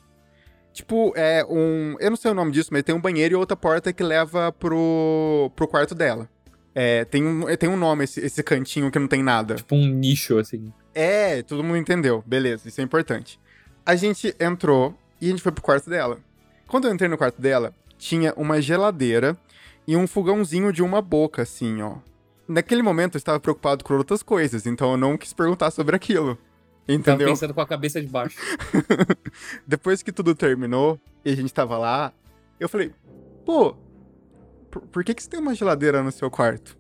[0.73, 1.97] Tipo, é um.
[2.01, 4.53] Eu não sei o nome disso, mas tem um banheiro e outra porta que leva
[4.53, 6.29] pro, pro quarto dela.
[6.75, 9.55] É, tem um, tem um nome esse, esse cantinho que não tem nada.
[9.55, 10.73] Tipo um nicho, assim.
[10.93, 12.23] É, todo mundo entendeu.
[12.27, 13.39] Beleza, isso é importante.
[13.87, 16.19] A gente entrou e a gente foi pro quarto dela.
[16.67, 19.37] Quando eu entrei no quarto dela, tinha uma geladeira
[19.87, 21.97] e um fogãozinho de uma boca, assim, ó.
[22.49, 26.37] Naquele momento eu estava preocupado com outras coisas, então eu não quis perguntar sobre aquilo.
[26.87, 27.29] Tava Entendeu?
[27.29, 28.39] pensando com a cabeça de baixo.
[29.67, 32.13] Depois que tudo terminou e a gente tava lá,
[32.61, 32.93] eu falei,
[33.47, 33.75] pô,
[34.75, 36.77] por, por que, que você tem uma geladeira no seu quarto?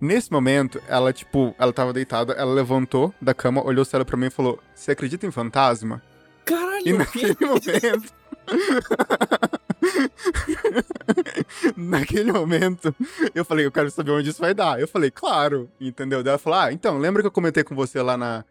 [0.00, 4.26] Nesse momento, ela, tipo, ela tava deitada, ela levantou da cama, olhou sério pra mim
[4.26, 6.02] e falou: Você acredita em fantasma?
[6.44, 8.14] Caralho, E o naquele momento.
[11.76, 12.94] naquele momento,
[13.34, 14.78] eu falei, eu quero saber onde isso vai dar.
[14.78, 16.22] Eu falei, claro, entendeu?
[16.22, 18.44] Daí ela falou, ah, então, lembra que eu comentei com você lá na,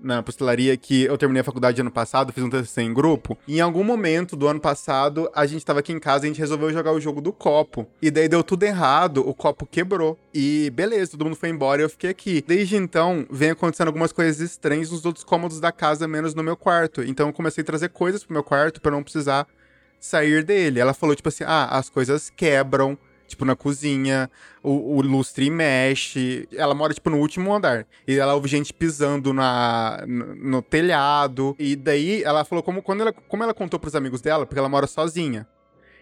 [0.00, 3.36] na pastelaria que eu terminei a faculdade ano passado, fiz um TCC em grupo.
[3.46, 6.40] Em algum momento do ano passado, a gente tava aqui em casa e a gente
[6.40, 7.86] resolveu jogar o jogo do copo.
[8.00, 10.18] E daí deu tudo errado, o copo quebrou.
[10.32, 12.44] E beleza, todo mundo foi embora e eu fiquei aqui.
[12.46, 16.56] Desde então, vem acontecendo algumas coisas estranhas nos outros cômodos da casa, menos no meu
[16.56, 17.02] quarto.
[17.02, 19.46] Então eu comecei a trazer coisas pro meu quarto pra não precisar
[20.00, 20.80] sair dele.
[20.80, 22.96] Ela falou, tipo assim, ah, as coisas quebram,
[23.28, 24.30] tipo, na cozinha,
[24.62, 26.48] o, o lustre mexe.
[26.52, 27.86] Ela mora, tipo, no último andar.
[28.06, 31.54] E ela ouve gente pisando na, no, no telhado.
[31.58, 34.68] E daí ela falou, como, quando ela, como ela contou pros amigos dela, porque ela
[34.68, 35.46] mora sozinha.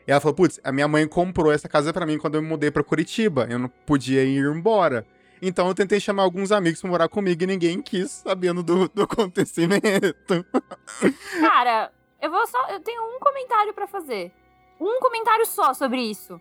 [0.06, 2.48] E ela falou, putz, a minha mãe comprou essa casa pra mim quando eu me
[2.48, 3.46] mudei pra Curitiba.
[3.50, 5.04] Eu não podia ir embora.
[5.42, 9.02] Então eu tentei chamar alguns amigos pra morar comigo e ninguém quis, sabendo do, do
[9.02, 10.46] acontecimento.
[11.40, 12.68] Cara, eu vou só.
[12.70, 14.32] Eu tenho um comentário pra fazer.
[14.80, 16.40] Um comentário só sobre isso.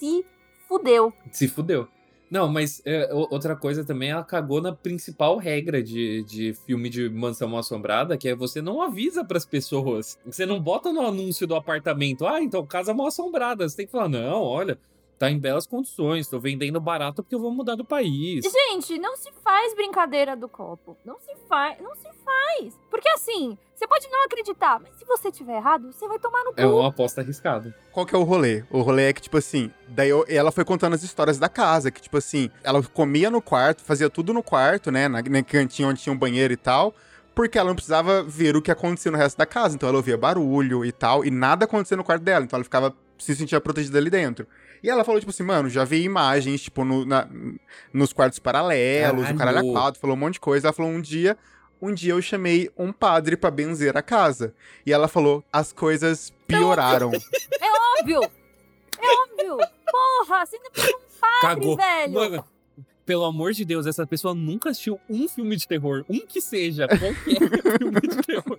[0.00, 0.24] Se
[0.66, 1.12] fudeu.
[1.30, 1.86] Se fudeu.
[2.30, 7.10] Não, mas é, outra coisa também, ela cagou na principal regra de, de filme de
[7.10, 10.16] mansão mal assombrada, que é você não avisa pras pessoas.
[10.24, 13.68] Você não bota no anúncio do apartamento, ah, então casa mal assombrada.
[13.68, 14.78] Você tem que falar, não, olha,
[15.20, 18.42] tá em belas condições, tô vendendo barato porque eu vou mudar do país.
[18.42, 20.96] Gente, não se faz brincadeira do copo.
[21.04, 21.78] Não se faz.
[21.82, 22.74] Não se faz.
[22.90, 26.54] Porque assim, você pode não acreditar, mas se você tiver errado, você vai tomar no
[26.54, 26.60] cu.
[26.60, 27.76] É uma aposta arriscada.
[27.92, 28.64] Qual que é o rolê?
[28.70, 31.90] O rolê é que, tipo assim, daí eu- ela foi contando as histórias da casa,
[31.90, 35.06] que, tipo assim, ela comia no quarto, fazia tudo no quarto, né?
[35.06, 36.94] Na, na cantinha onde tinha um banheiro e tal.
[37.34, 39.74] Porque ela não precisava ver o que acontecia no resto da casa.
[39.76, 42.42] Então ela ouvia barulho e tal, e nada acontecia no quarto dela.
[42.44, 44.46] Então ela ficava se sentia protegida ali dentro.
[44.82, 47.28] E ela falou, tipo assim, mano, já vi imagens, tipo, no, na-
[47.92, 50.68] nos quartos paralelos, o caralho a quatro, falou um monte de coisa.
[50.68, 51.36] Ela falou, um dia,
[51.80, 54.54] um dia eu chamei um padre pra benzer a casa.
[54.86, 57.10] E ela falou, as coisas pioraram.
[57.12, 58.20] É óbvio!
[59.02, 59.68] É óbvio!
[59.90, 61.76] Porra, você ainda precisa um padre, Cagou.
[61.76, 62.12] velho!
[62.14, 62.44] Mano,
[63.04, 66.04] pelo amor de Deus, essa pessoa nunca assistiu um filme de terror.
[66.08, 67.14] Um que seja, qualquer
[67.78, 68.58] filme de terror.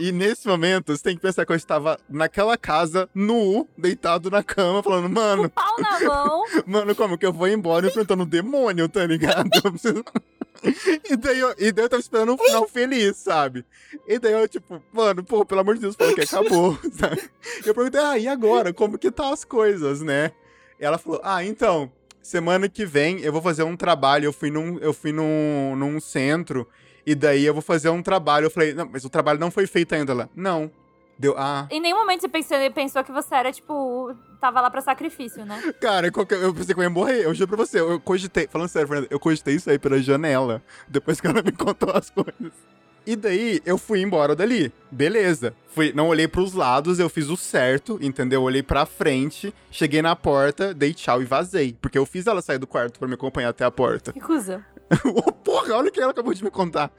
[0.00, 4.42] E nesse momento, você tem que pensar que eu estava naquela casa, nu, deitado na
[4.42, 6.44] cama, falando, mano, Pau na mão.
[6.66, 9.48] mano, como que eu vou embora enfrentando o demônio, tá ligado?
[9.64, 10.04] Eu preciso-
[11.08, 13.64] E daí, eu, e daí eu tava esperando um final feliz, sabe?
[14.08, 17.22] E daí eu, tipo, mano, pô, pelo amor de Deus, falou que acabou, sabe?
[17.64, 18.72] E eu perguntei, ah, e agora?
[18.72, 20.32] Como que tá as coisas, né?
[20.80, 24.50] E ela falou, ah, então, semana que vem eu vou fazer um trabalho, eu fui
[24.50, 26.66] num, eu fui num, num centro,
[27.10, 28.46] e daí eu vou fazer um trabalho.
[28.46, 30.12] Eu falei, não, mas o trabalho não foi feito ainda.
[30.12, 30.70] Ela, não.
[31.18, 34.80] Deu, ah, Em nenhum momento você pensou, pensou que você era, tipo, tava lá pra
[34.80, 35.60] sacrifício, né?
[35.80, 37.24] Cara, qualquer- eu pensei que eu ia morrer.
[37.24, 38.46] Eu juro pra você, eu cogitei.
[38.46, 40.62] Falando sério, Fernanda, eu cogitei isso aí pela janela.
[40.86, 42.52] Depois que ela me contou as coisas.
[43.04, 44.70] E daí, eu fui embora dali.
[44.92, 45.54] Beleza.
[45.68, 48.42] Fui, não olhei pros lados, eu fiz o certo, entendeu?
[48.42, 51.74] Olhei pra frente, cheguei na porta, dei tchau e vazei.
[51.80, 54.12] Porque eu fiz ela sair do quarto pra me acompanhar até a porta.
[54.12, 54.64] Que coisa.
[55.04, 56.90] Ô, Porra, olha o que ela acabou de me contar.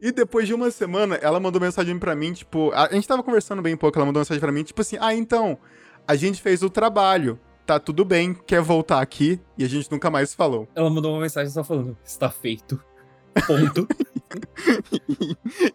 [0.00, 3.22] E depois de uma semana, ela mandou mensagem pra mim, tipo, a, a gente tava
[3.22, 5.58] conversando bem pouco, ela mandou mensagem pra mim, tipo assim, ah, então,
[6.06, 9.40] a gente fez o trabalho, tá tudo bem, quer voltar aqui?
[9.58, 10.68] E a gente nunca mais falou.
[10.74, 12.82] Ela mandou uma mensagem só falando: está feito.
[13.46, 13.86] Ponto.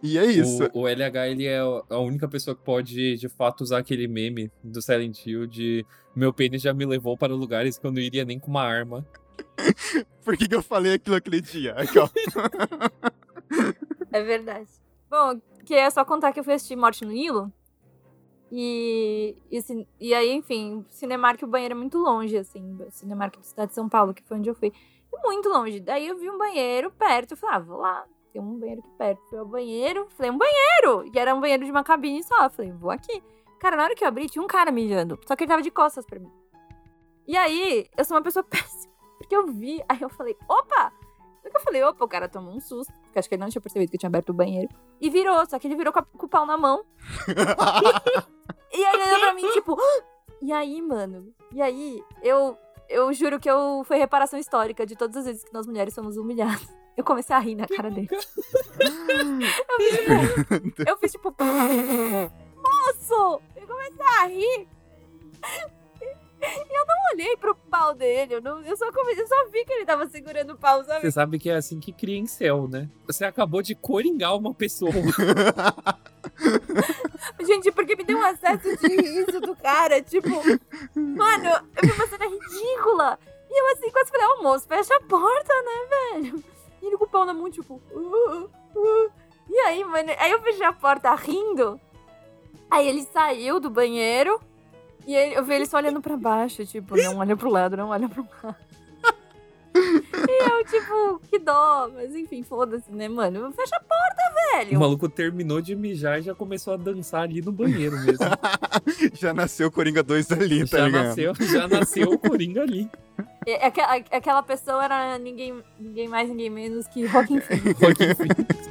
[0.04, 0.70] E é isso.
[0.74, 4.52] O, o LH, ele é a única pessoa que pode, de fato, usar aquele meme
[4.64, 8.26] do Silent Hill de meu pênis já me levou para lugares que eu não iria
[8.26, 9.08] nem com uma arma.
[10.24, 11.74] Por que, que eu falei aquilo aquele dia?
[11.74, 12.08] Aqui, ó.
[14.14, 14.70] É verdade.
[15.10, 17.52] Bom, que é só contar que eu fui assistir Morte no Nilo.
[18.52, 22.78] E, e, e aí, enfim, o Cinemark, o banheiro é muito longe, assim.
[22.86, 24.74] O Cinemark da cidade de São Paulo, que foi onde eu fui.
[25.14, 25.80] É muito longe.
[25.80, 27.32] Daí eu vi um banheiro perto.
[27.32, 28.06] Eu falei, ah, vou lá.
[28.34, 29.22] Tem um banheiro aqui perto.
[29.30, 30.08] Fui ao banheiro.
[30.10, 31.10] Falei, um banheiro!
[31.14, 32.50] E era um banheiro de uma cabine só.
[32.50, 33.24] Falei, vou aqui.
[33.60, 35.18] Cara, na hora que eu abri, tinha um cara mijando.
[35.26, 36.32] Só que ele tava de costas pra mim.
[37.28, 38.91] E aí, eu sou uma pessoa péssima.
[39.32, 40.92] Porque eu vi, aí eu falei, opa!
[41.42, 42.92] Só que eu falei, opa, o cara tomou um susto.
[43.04, 44.68] Porque acho que ele não tinha percebido que eu tinha aberto o banheiro.
[45.00, 46.84] E virou, só que ele virou com, a- com o pau na mão.
[48.74, 49.78] E aí ele olhou pra mim, tipo.
[49.80, 50.04] "Ah!"
[50.42, 51.34] E aí, mano?
[51.52, 52.58] E aí, eu.
[52.90, 56.16] Eu juro que eu foi reparação histórica de todas as vezes que nós mulheres somos
[56.18, 56.68] humilhadas.
[56.98, 58.08] Eu comecei a rir na cara dele.
[58.12, 60.84] Eu fiz tipo.
[60.88, 61.36] Eu fiz tipo.
[62.58, 63.42] Moço!
[63.56, 64.68] Eu comecei a rir.
[66.42, 68.36] E eu não olhei pro pau dele.
[68.36, 71.02] Eu, não, eu, só eu só vi que ele tava segurando o pau, sabe?
[71.02, 72.90] Você sabe que é assim que cria em céu, né?
[73.06, 74.92] Você acabou de coringar uma pessoa.
[77.46, 80.02] Gente, porque me deu um acesso de riso do cara.
[80.02, 80.30] Tipo,
[80.96, 83.20] mano, eu vi uma cena ridícula.
[83.50, 86.44] E eu assim, quase falei, ô moço, fecha a porta, né, velho?
[86.82, 89.12] E ele com o pau na mão, tipo, uh, uh.
[89.50, 91.80] E Aí, mano, aí eu fechei a porta rindo.
[92.70, 94.40] Aí ele saiu do banheiro
[95.08, 97.90] e ele- eu vi ele só olhando pra baixo, tipo, não olha pro lado, não
[97.90, 98.56] olha pro lado.
[99.74, 101.90] E eu, tipo, que dó.
[101.94, 103.52] Mas enfim, foda-se, né, mano?
[103.54, 104.80] Fecha a porta, O velho.
[104.80, 108.26] maluco terminou de mijar e já começou a dançar ali no banheiro mesmo.
[109.14, 111.04] Já nasceu o Coringa 2 ali, tá já, ligado?
[111.06, 112.90] nasceu, já nasceu o Coringa ali.
[113.48, 117.46] E aquela, aquela pessoa era ninguém, ninguém mais, ninguém menos que Phoenix.
[117.80, 118.70] Joaquin Phoenix.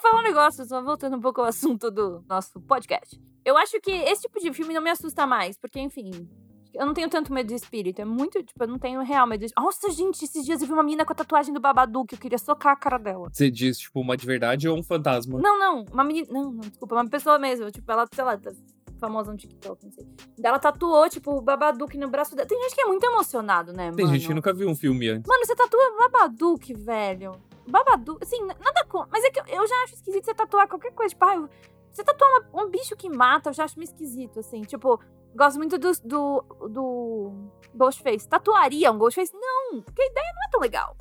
[0.00, 3.20] Vou falar um negócio, só voltando um pouco ao assunto do nosso podcast.
[3.44, 6.12] Eu acho que esse tipo de filme não me assusta mais, porque, enfim,
[6.72, 8.00] eu não tenho tanto medo de espírito.
[8.00, 9.52] É muito, tipo, eu não tenho real medo de.
[9.58, 12.38] Nossa, gente, esses dias eu vi uma menina com a tatuagem do Babadook, eu queria
[12.38, 13.28] socar a cara dela.
[13.32, 15.40] Você diz, tipo, uma de verdade ou um fantasma?
[15.40, 16.28] Não, não, uma menina.
[16.30, 17.68] Não, não, desculpa, uma pessoa mesmo.
[17.72, 18.52] Tipo, ela, sei lá, tá
[19.00, 20.06] famosa no TikTok, não sei.
[20.40, 22.46] Ela tatuou, tipo, o Babadook no braço dela.
[22.46, 24.16] Tem gente que é muito emocionado, né, Tem mano?
[24.16, 25.26] gente que nunca viu um filme antes.
[25.28, 27.32] Mano, você tatua Babadook, velho.
[27.70, 29.04] Babadook, assim, nada com.
[29.10, 31.10] Mas é que eu- já acho esquisito você tatuar qualquer coisa.
[31.10, 31.48] Tipo, ah,
[31.90, 34.62] você tatuar uma- um bicho que mata, eu já acho meio esquisito, assim.
[34.62, 35.00] Tipo,
[35.34, 37.32] gosto muito do, do, do
[37.74, 38.28] Ghostface.
[38.28, 39.32] Tatuaria um Ghostface?
[39.34, 40.96] Não, porque a ideia não é tão legal.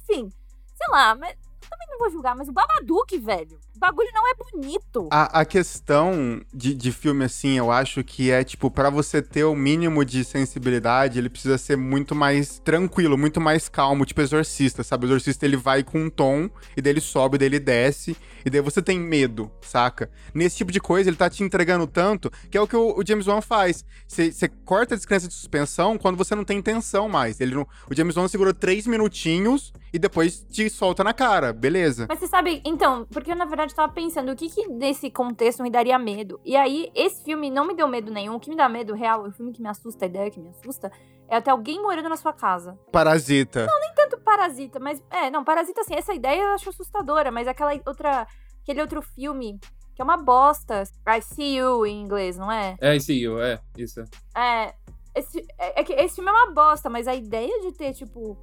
[0.00, 0.28] Enfim,
[0.74, 1.36] sei lá, mas
[1.68, 5.08] também não vou julgar, mas o Babadook, velho, o bagulho não é bonito.
[5.10, 9.44] A, a questão de, de filme, assim, eu acho que é, tipo, pra você ter
[9.44, 14.82] o mínimo de sensibilidade, ele precisa ser muito mais tranquilo, muito mais calmo, tipo Exorcista,
[14.82, 15.06] sabe?
[15.06, 18.50] O Exorcista, ele vai com um tom, e daí ele sobe, daí ele desce, e
[18.50, 20.10] daí você tem medo, saca?
[20.34, 23.06] Nesse tipo de coisa, ele tá te entregando tanto, que é o que o, o
[23.06, 23.84] James Wan faz.
[24.08, 27.40] Você corta a descrença de suspensão quando você não tem tensão mais.
[27.40, 32.06] Ele não, o James Wan segurou três minutinhos, e depois te solta na cara, beleza.
[32.08, 35.70] Mas você sabe, então, porque na verdade tava pensando o que que nesse contexto me
[35.70, 36.40] daria medo.
[36.44, 38.34] E aí, esse filme não me deu medo nenhum.
[38.36, 40.48] O que me dá medo real, o filme que me assusta, a ideia que me
[40.48, 40.90] assusta,
[41.28, 42.78] é até alguém morando na sua casa.
[42.90, 43.66] Parasita.
[43.94, 45.02] Tanto Parasita, mas.
[45.10, 48.26] É, não, Parasita, assim, essa ideia eu acho assustadora, mas aquela outra.
[48.62, 49.58] Aquele outro filme,
[49.94, 50.82] que é uma bosta.
[51.08, 52.76] I See You em inglês, não é?
[52.80, 54.02] É, sim, eu- é, isso.
[54.36, 54.74] É.
[55.14, 58.38] Esse, é, é que esse filme é uma bosta, mas a ideia de ter, tipo,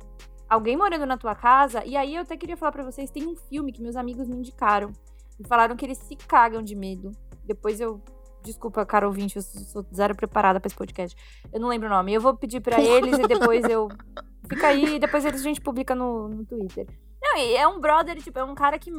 [0.50, 1.86] alguém morando na tua casa.
[1.86, 4.36] E aí eu até queria falar pra vocês: tem um filme que meus amigos me
[4.36, 4.92] indicaram.
[5.48, 7.12] Falaram que eles se cagam de medo.
[7.44, 8.02] Depois eu.
[8.44, 11.18] Desculpa, cara ouvinte, eu sou zero preparada pra esse podcast.
[11.52, 12.14] Eu não lembro o nome.
[12.14, 13.88] Eu vou pedir pra eles e depois eu.
[14.48, 16.88] Fica aí e depois eles a gente publica no, no Twitter.
[17.20, 18.92] Não, e é um brother, tipo, é um cara que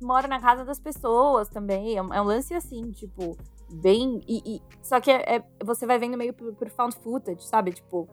[0.00, 1.94] mora na casa das pessoas também.
[1.98, 3.36] É um, é um lance assim, tipo,
[3.70, 4.22] bem.
[4.26, 7.72] E, e- só que é, é- você vai vendo meio por, por found footage, sabe?
[7.72, 8.08] Tipo.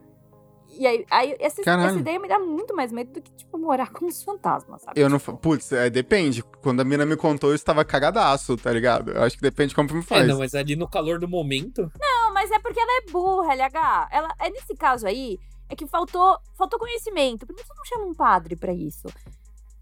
[0.77, 3.91] E aí, aí essa, essa ideia me dá muito mais medo do que, tipo, morar
[3.91, 4.99] com os fantasmas, sabe?
[4.99, 5.19] Eu não.
[5.19, 6.41] Tipo, Putz, é, depende.
[6.61, 9.11] Quando a mina me contou, eu estava cagadaço, tá ligado?
[9.11, 10.27] Eu acho que depende de como filme É, faz.
[10.27, 11.91] não, mas ali no calor do momento.
[11.99, 14.07] Não, mas é porque ela é burra, LH.
[14.11, 15.37] Ela, é nesse caso aí,
[15.69, 17.45] é que faltou, faltou conhecimento.
[17.45, 19.07] Por que você não chama um padre pra isso?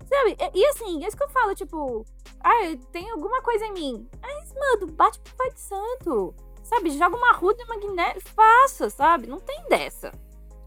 [0.08, 0.36] Sabe?
[0.54, 2.06] E, e assim, é isso que eu falo, tipo,
[2.44, 4.08] ah, tem alguma coisa em mim.
[4.22, 6.36] Mas, mano, bate pro pai de santo.
[6.64, 6.92] Sabe?
[6.92, 9.28] Joga uma ruda magnética, faça, sabe?
[9.28, 10.12] Não tem dessa.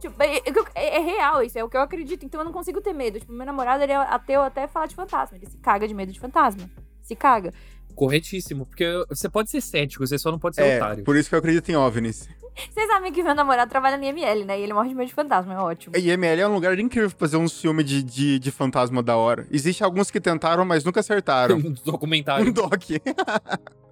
[0.09, 0.43] Tipo, é, é-
[0.75, 2.25] é- é real isso, é o que eu acredito.
[2.27, 3.19] Então eu não consigo ter medo.
[3.19, 5.37] Tipo, meu namorado, ele é ateu até falar de fantasma.
[5.37, 6.69] Ele se caga de medo de fantasma.
[7.03, 7.53] Se caga.
[7.95, 11.05] Corretíssimo, porque você pode ser cético, você só não pode ser É, otário.
[11.05, 12.29] por isso que eu acredito em OVNIs.
[12.73, 14.59] Vocês sabem que meu namorado trabalha no IML, né?
[14.59, 15.97] E ele morre de medo de fantasma, é ótimo.
[15.97, 19.17] E IML é um lugar incrível pra fazer uns filmes de, de, de fantasma da
[19.17, 19.47] hora.
[19.51, 21.57] Existem alguns que tentaram, mas nunca acertaram.
[21.65, 22.47] Um documentário.
[22.49, 22.83] um doc.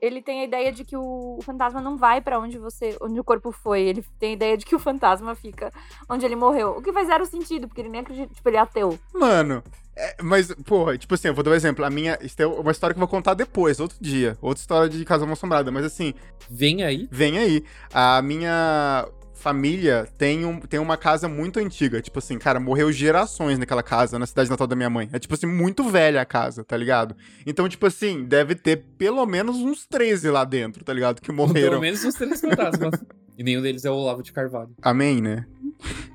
[0.00, 3.24] Ele tem a ideia de que o fantasma não vai pra onde você, onde o
[3.24, 3.82] corpo foi.
[3.82, 5.72] Ele tem a ideia de que o fantasma fica
[6.08, 6.76] onde ele morreu.
[6.76, 8.98] O que faz zero sentido, porque ele nem acredita, tipo, ele é ateu.
[9.14, 9.62] Mano,
[9.96, 11.84] é, mas, porra, tipo assim, eu vou dar um exemplo.
[11.84, 12.18] A minha.
[12.20, 14.36] Isso é uma história que eu vou contar depois, outro dia.
[14.42, 15.70] Outra história de Casa Mal Assombrada.
[15.72, 16.12] Mas assim,
[16.50, 17.08] Vem aí.
[17.10, 17.64] vem aí.
[17.92, 22.00] A minha família tem, um, tem uma casa muito antiga.
[22.00, 25.08] Tipo assim, cara, morreu gerações naquela casa, na cidade natal da minha mãe.
[25.12, 27.14] É tipo assim, muito velha a casa, tá ligado?
[27.46, 31.20] Então, tipo assim, deve ter pelo menos uns 13 lá dentro, tá ligado?
[31.20, 31.80] Que Pelo morreram.
[31.80, 32.94] menos os três fantasmas.
[33.38, 34.70] e nenhum deles é o Olavo de Carvalho.
[34.82, 35.46] Amém, né?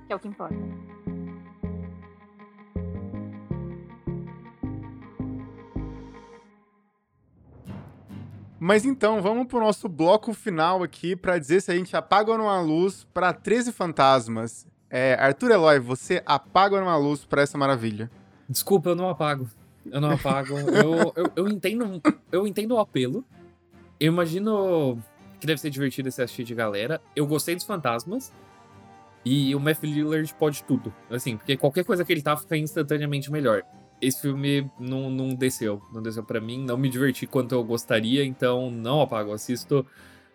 [0.07, 0.55] Que é o que importa.
[8.63, 12.37] Mas então, vamos pro nosso bloco final aqui pra dizer se a gente apaga ou
[12.37, 14.67] não a luz pra 13 fantasmas.
[14.87, 18.11] É, Arthur Eloy, você apaga ou não a luz pra essa maravilha?
[18.47, 19.49] Desculpa, eu não apago.
[19.83, 20.59] Eu não apago.
[20.69, 21.99] eu, eu, eu entendo,
[22.31, 23.25] eu entendo o apelo.
[23.99, 25.01] Eu imagino
[25.39, 27.01] que deve ser divertido esse assistir de galera.
[27.15, 28.31] Eu gostei dos fantasmas.
[29.25, 30.93] E o Matthew Lillard pode tudo.
[31.09, 33.63] Assim, porque qualquer coisa que ele tá fica instantaneamente melhor.
[34.01, 35.81] Esse filme não, não desceu.
[35.93, 36.63] Não desceu pra mim.
[36.65, 38.25] Não me diverti quanto eu gostaria.
[38.25, 39.31] Então, não apago.
[39.31, 39.85] Assisto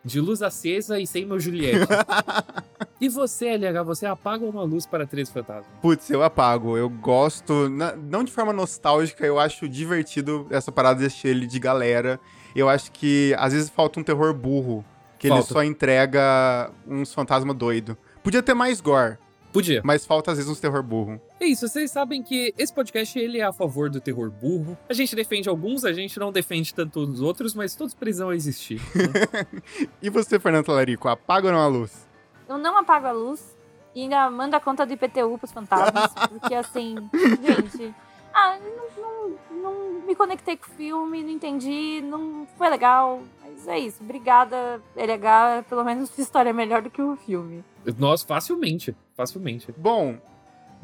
[0.07, 1.85] de luz acesa e sem meu Juliette.
[3.01, 5.67] e você, LH, você apaga uma luz para três fantasmas?
[5.83, 6.77] Putz, eu apago.
[6.79, 7.69] Eu gosto,
[8.09, 12.21] não de forma nostálgica, eu acho divertido essa parada de assistir ele de galera.
[12.55, 14.85] Eu acho que às vezes falta um terror burro,
[15.19, 15.53] que ele Falta.
[15.53, 17.99] só entrega uns fantasmas doido.
[18.23, 19.19] Podia ter mais gore,
[19.57, 19.81] Podia.
[19.85, 21.21] mas falta às vezes uns terror burro.
[21.41, 24.77] É isso, vocês sabem que esse podcast ele é a favor do terror burro.
[24.89, 28.81] A gente defende alguns, a gente não defende tanto os outros, mas todos precisam existir.
[28.95, 29.63] né?
[30.03, 32.07] E você, Fernando Talarico, apaga ou não a luz?
[32.49, 33.57] Eu não apago a luz
[33.95, 36.13] e ainda mando a conta do IPTU pros fantasmas.
[36.29, 36.97] porque assim,
[37.43, 37.95] gente.
[38.33, 43.23] Ah, não, não, não me conectei com o filme, não entendi, não foi legal.
[43.67, 44.03] Mas é isso.
[44.03, 45.65] Obrigada, LH.
[45.69, 47.65] Pelo menos a história é melhor do que o filme.
[47.99, 49.75] Nós, facilmente, facilmente.
[49.77, 50.17] Bom,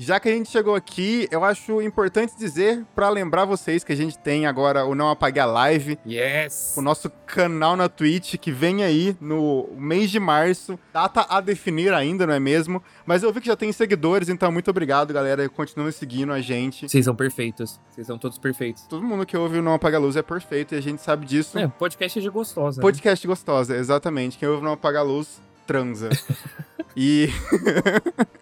[0.03, 3.97] já que a gente chegou aqui, eu acho importante dizer pra lembrar vocês que a
[3.97, 6.75] gente tem agora o Não Apague a Live, Yes!
[6.77, 10.79] o nosso canal na Twitch que vem aí no mês de março.
[10.93, 12.83] Data a definir ainda, não é mesmo?
[13.07, 15.49] Mas eu vi que já tem seguidores, então muito obrigado, galera.
[15.49, 16.89] Continuem seguindo a gente.
[16.89, 17.81] Vocês são perfeitos.
[17.91, 18.83] Vocês são todos perfeitos.
[18.85, 21.27] Todo mundo que ouve o Não Apaga a Luz é perfeito e a gente sabe
[21.27, 21.59] disso.
[21.59, 22.81] É, podcast é de gostosa.
[22.81, 22.83] né?
[22.83, 24.37] Podcast gostosa, exatamente.
[24.37, 26.11] Quem ouve Não Apaga a Luz, transa.
[26.97, 27.29] e...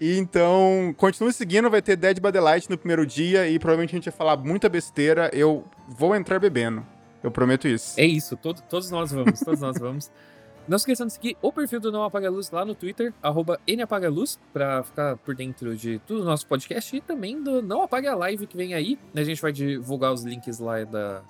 [0.00, 3.90] e então, continue seguindo, vai ter Dead by the Light no primeiro dia e provavelmente
[3.90, 5.30] a gente vai falar muita besteira.
[5.32, 6.84] Eu vou entrar bebendo.
[7.22, 7.98] Eu prometo isso.
[7.98, 10.10] É isso, todo- todos nós vamos, todos nós vamos.
[10.68, 13.60] Não se esqueçam de seguir o perfil do Não Apaga Luz lá no Twitter, arroba
[13.68, 18.08] NApagaLuz, pra ficar por dentro de tudo o nosso podcast e também do Não Apague
[18.08, 18.98] a Live que vem aí.
[19.14, 21.22] A gente vai divulgar os links lá da,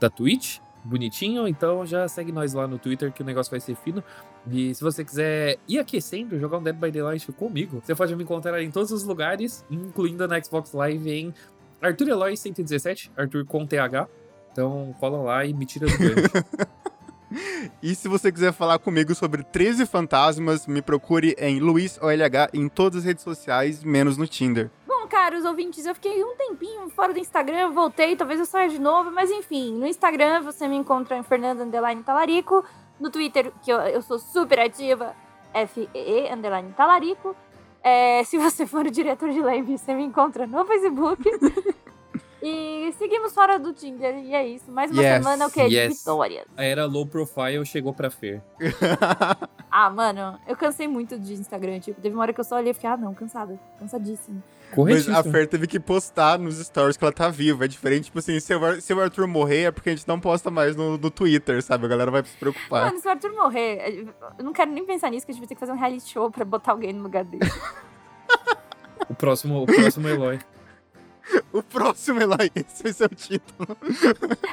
[0.00, 0.58] da Twitch,
[0.88, 4.02] bonitinho, então já segue nós lá no Twitter que o negócio vai ser fino.
[4.50, 8.24] E se você quiser ir aquecendo, jogar um Dead by Daylight comigo, você pode me
[8.24, 11.34] encontrar em todos os lugares, incluindo na Xbox Live em
[11.80, 14.08] Arthur Eloy 117, Arthur com TH.
[14.52, 16.78] Então cola lá e me tira do gancho.
[17.82, 22.68] E se você quiser falar comigo sobre 13 fantasmas, me procure em Luiz OLH em
[22.68, 24.70] todas as redes sociais, menos no Tinder.
[25.18, 29.10] Caros ouvintes, eu fiquei um tempinho fora do Instagram, voltei, talvez eu saia de novo,
[29.10, 32.64] mas enfim, no Instagram você me encontra em Fernando Underline Talarico,
[33.00, 35.16] no Twitter, que eu, eu sou super ativa,
[35.52, 37.34] FEE Underline Talarico.
[37.82, 41.20] É, se você for o diretor de Lembre, você me encontra no Facebook.
[42.40, 44.70] e seguimos fora do Tinder, e é isso.
[44.70, 45.68] Mais uma Yes, semana, o quê?
[45.68, 45.98] De yes.
[45.98, 46.46] vitórias.
[46.56, 48.40] A era low profile chegou pra Fer.
[49.80, 52.72] Ah, mano, eu cansei muito de Instagram, tipo, teve uma hora que eu só olhei
[52.72, 54.42] e fiquei, ah não, cansada, cansadíssima.
[54.76, 57.64] Mas a Fer teve que postar nos stories que ela tá viva.
[57.64, 60.18] É diferente, tipo assim, se o, se o Arthur morrer é porque a gente não
[60.18, 61.86] posta mais no, no Twitter, sabe?
[61.86, 62.86] A galera vai se preocupar.
[62.86, 65.48] Mano, se o Arthur morrer, eu não quero nem pensar nisso, que a gente vai
[65.48, 67.48] ter que fazer um reality show pra botar alguém no lugar dele.
[69.08, 70.38] O próximo, o próximo Eloy.
[71.52, 73.76] O próximo é lá, esse vai ser o título.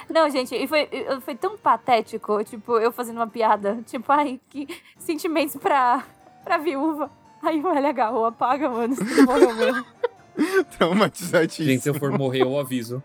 [0.10, 0.90] não, gente, e foi,
[1.22, 4.68] foi tão patético, tipo, eu fazendo uma piada, tipo, ai, que
[4.98, 6.04] sentimentos pra,
[6.44, 7.12] pra viúva.
[7.44, 9.86] Aí o LH apaga, mano, você morreu mesmo.
[10.78, 11.68] Traumatizadíssimo.
[11.68, 13.04] Gente, se eu for morrer, eu aviso.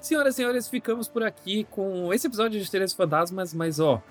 [0.00, 4.02] Senhoras e senhores, ficamos por aqui com esse episódio de Três Fantasmas, mas ó.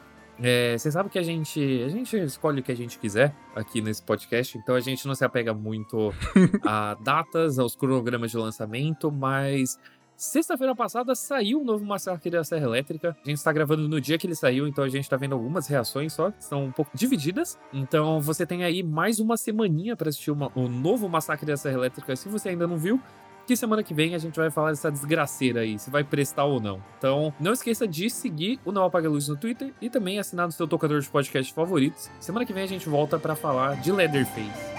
[0.42, 3.82] É, você sabe que a gente, a gente escolhe o que a gente quiser aqui
[3.82, 6.12] nesse podcast, então a gente não se apega muito
[6.66, 9.80] a datas, aos cronogramas de lançamento, mas
[10.16, 13.16] sexta-feira passada saiu o novo Massacre da Serra Elétrica.
[13.24, 15.68] A gente está gravando no dia que ele saiu, então a gente tá vendo algumas
[15.68, 17.58] reações só, que são um pouco divididas.
[17.72, 21.76] Então você tem aí mais uma semaninha para assistir uma- o novo Massacre da Serra
[21.78, 23.00] Elétrica, se você ainda não viu.
[23.46, 26.62] Que semana que vem a gente vai falar dessa desgraceira aí, se vai prestar ou
[26.62, 26.82] não.
[26.98, 30.52] Então, não esqueça de seguir o Não Apaga Luz no Twitter e também assinar no
[30.52, 32.10] seu tocador de podcast favoritos.
[32.20, 34.73] Semana que vem a gente volta para falar de Leatherface.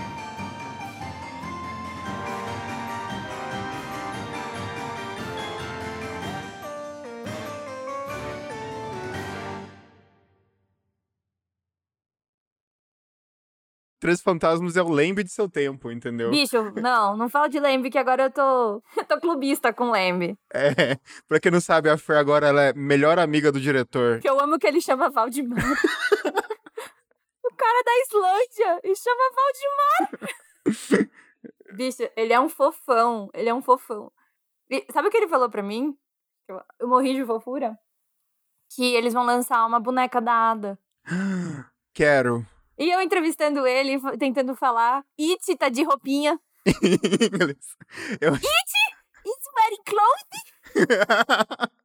[14.05, 16.31] Três fantasmas é o lembre de seu tempo, entendeu?
[16.31, 20.39] Bicho, não, não fala de Lembe, que agora eu tô, eu tô clubista com Lembe.
[20.53, 20.99] É.
[21.27, 24.21] Pra quem não sabe, a Fer agora ela é melhor amiga do diretor.
[24.21, 25.57] Que eu amo que ele chama Valdemar.
[25.59, 30.21] o cara da Islândia e chama Valdemar.
[31.75, 33.31] Bicho, ele é um fofão.
[33.33, 34.13] Ele é um fofão.
[34.69, 35.97] E sabe o que ele falou pra mim?
[36.47, 37.75] Eu, eu morri de fofura.
[38.77, 40.79] Que eles vão lançar uma boneca da Ada.
[41.95, 42.47] Quero.
[42.79, 45.05] E eu entrevistando ele, tentando falar.
[45.19, 46.39] It tá de roupinha.
[46.67, 47.77] Em inglês.
[48.21, 50.25] Eu It's very close.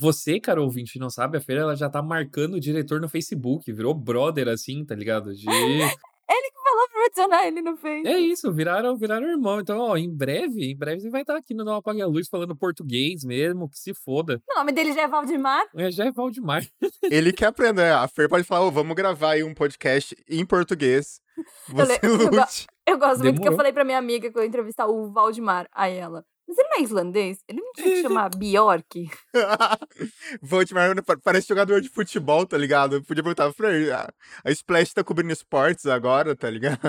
[0.00, 3.72] Você, cara ouvinte, não sabe, a Feira ela já tá marcando o diretor no Facebook,
[3.72, 5.34] virou brother assim, tá ligado?
[5.34, 5.46] De
[6.30, 8.06] Ele que falou pra eu adicionar ele no Face.
[8.06, 9.60] É isso, viraram, viraram irmão.
[9.60, 12.28] Então, ó, em breve, em breve você vai estar aqui no Não Apague a Luz
[12.28, 14.40] falando português mesmo, que se foda.
[14.50, 15.64] O nome dele já é Valdemar.
[15.74, 16.62] É, já é Valdemar.
[17.10, 17.92] Ele quer aprender.
[17.92, 21.20] A Fer pode falar, ô, vamos gravar aí um podcast em português.
[21.68, 22.66] Você eu lute.
[22.86, 23.56] Eu gosto muito que eu Demorou.
[23.56, 25.66] falei pra minha amiga que eu ia entrevistar o Valdemar.
[25.72, 27.44] Aí ela, mas ele não é islandês?
[27.46, 29.10] Ele não tinha que chamar Bjork?
[30.40, 32.96] Valdemar parece jogador de futebol, tá ligado?
[32.96, 34.10] Eu podia perguntar, Fer, a,
[34.42, 36.80] a Splash tá cobrindo esportes agora, tá ligado?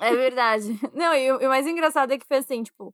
[0.00, 0.76] É verdade.
[0.92, 2.92] Não, e, o e o mais engraçado é que foi assim, tipo,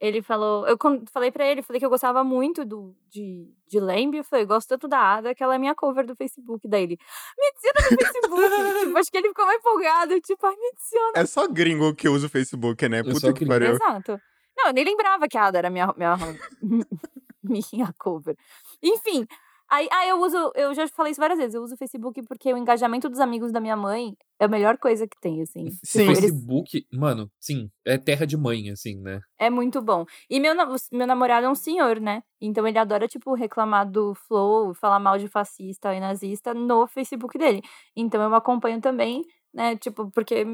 [0.00, 0.66] ele falou.
[0.66, 0.78] Eu
[1.12, 4.16] falei pra ele, falei que eu gostava muito do, de, de Lamb.
[4.16, 6.66] Eu falei, eu gosto tanto da Ada que ela é minha cover do Facebook.
[6.66, 6.98] Daí ele,
[7.38, 8.80] me adiciona no Facebook.
[8.80, 10.18] tipo, acho que ele ficou mais empolgado.
[10.22, 11.12] Tipo, ai, me adiciona.
[11.16, 13.00] É só gringo que usa o Facebook, né?
[13.00, 13.72] Eu Puta que pariu.
[13.72, 14.18] Exato.
[14.62, 16.16] Não, eu nem lembrava que a Ada era minha, minha,
[17.42, 18.36] minha cover.
[18.82, 19.26] Enfim.
[19.72, 22.52] Aí, ah, eu uso, eu já falei isso várias vezes, eu uso o Facebook porque
[22.52, 25.70] o engajamento dos amigos da minha mãe é a melhor coisa que tem, assim.
[25.84, 26.08] Sim.
[26.08, 29.20] O Tipo, eles- Facebook, mano, sim, é terra de mãe, assim, né?
[29.38, 30.04] É muito bom.
[30.28, 30.54] E meu,
[30.90, 32.20] meu namorado é um senhor, né?
[32.40, 37.38] Então ele adora, tipo, reclamar do Flow, falar mal de fascista e nazista no Facebook
[37.38, 37.62] dele.
[37.94, 39.22] Então eu acompanho também,
[39.52, 39.76] né?
[39.76, 40.46] Tipo, porque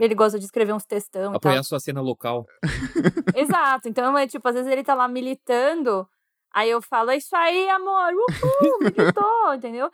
[0.00, 2.46] ele gosta de escrever uns textão Apoiar sua cena local.
[3.34, 3.88] Exato.
[3.88, 6.08] Então é tipo, às vezes ele tá lá militando,
[6.52, 9.90] aí eu falo, é isso aí, amor, uhul, militou, entendeu?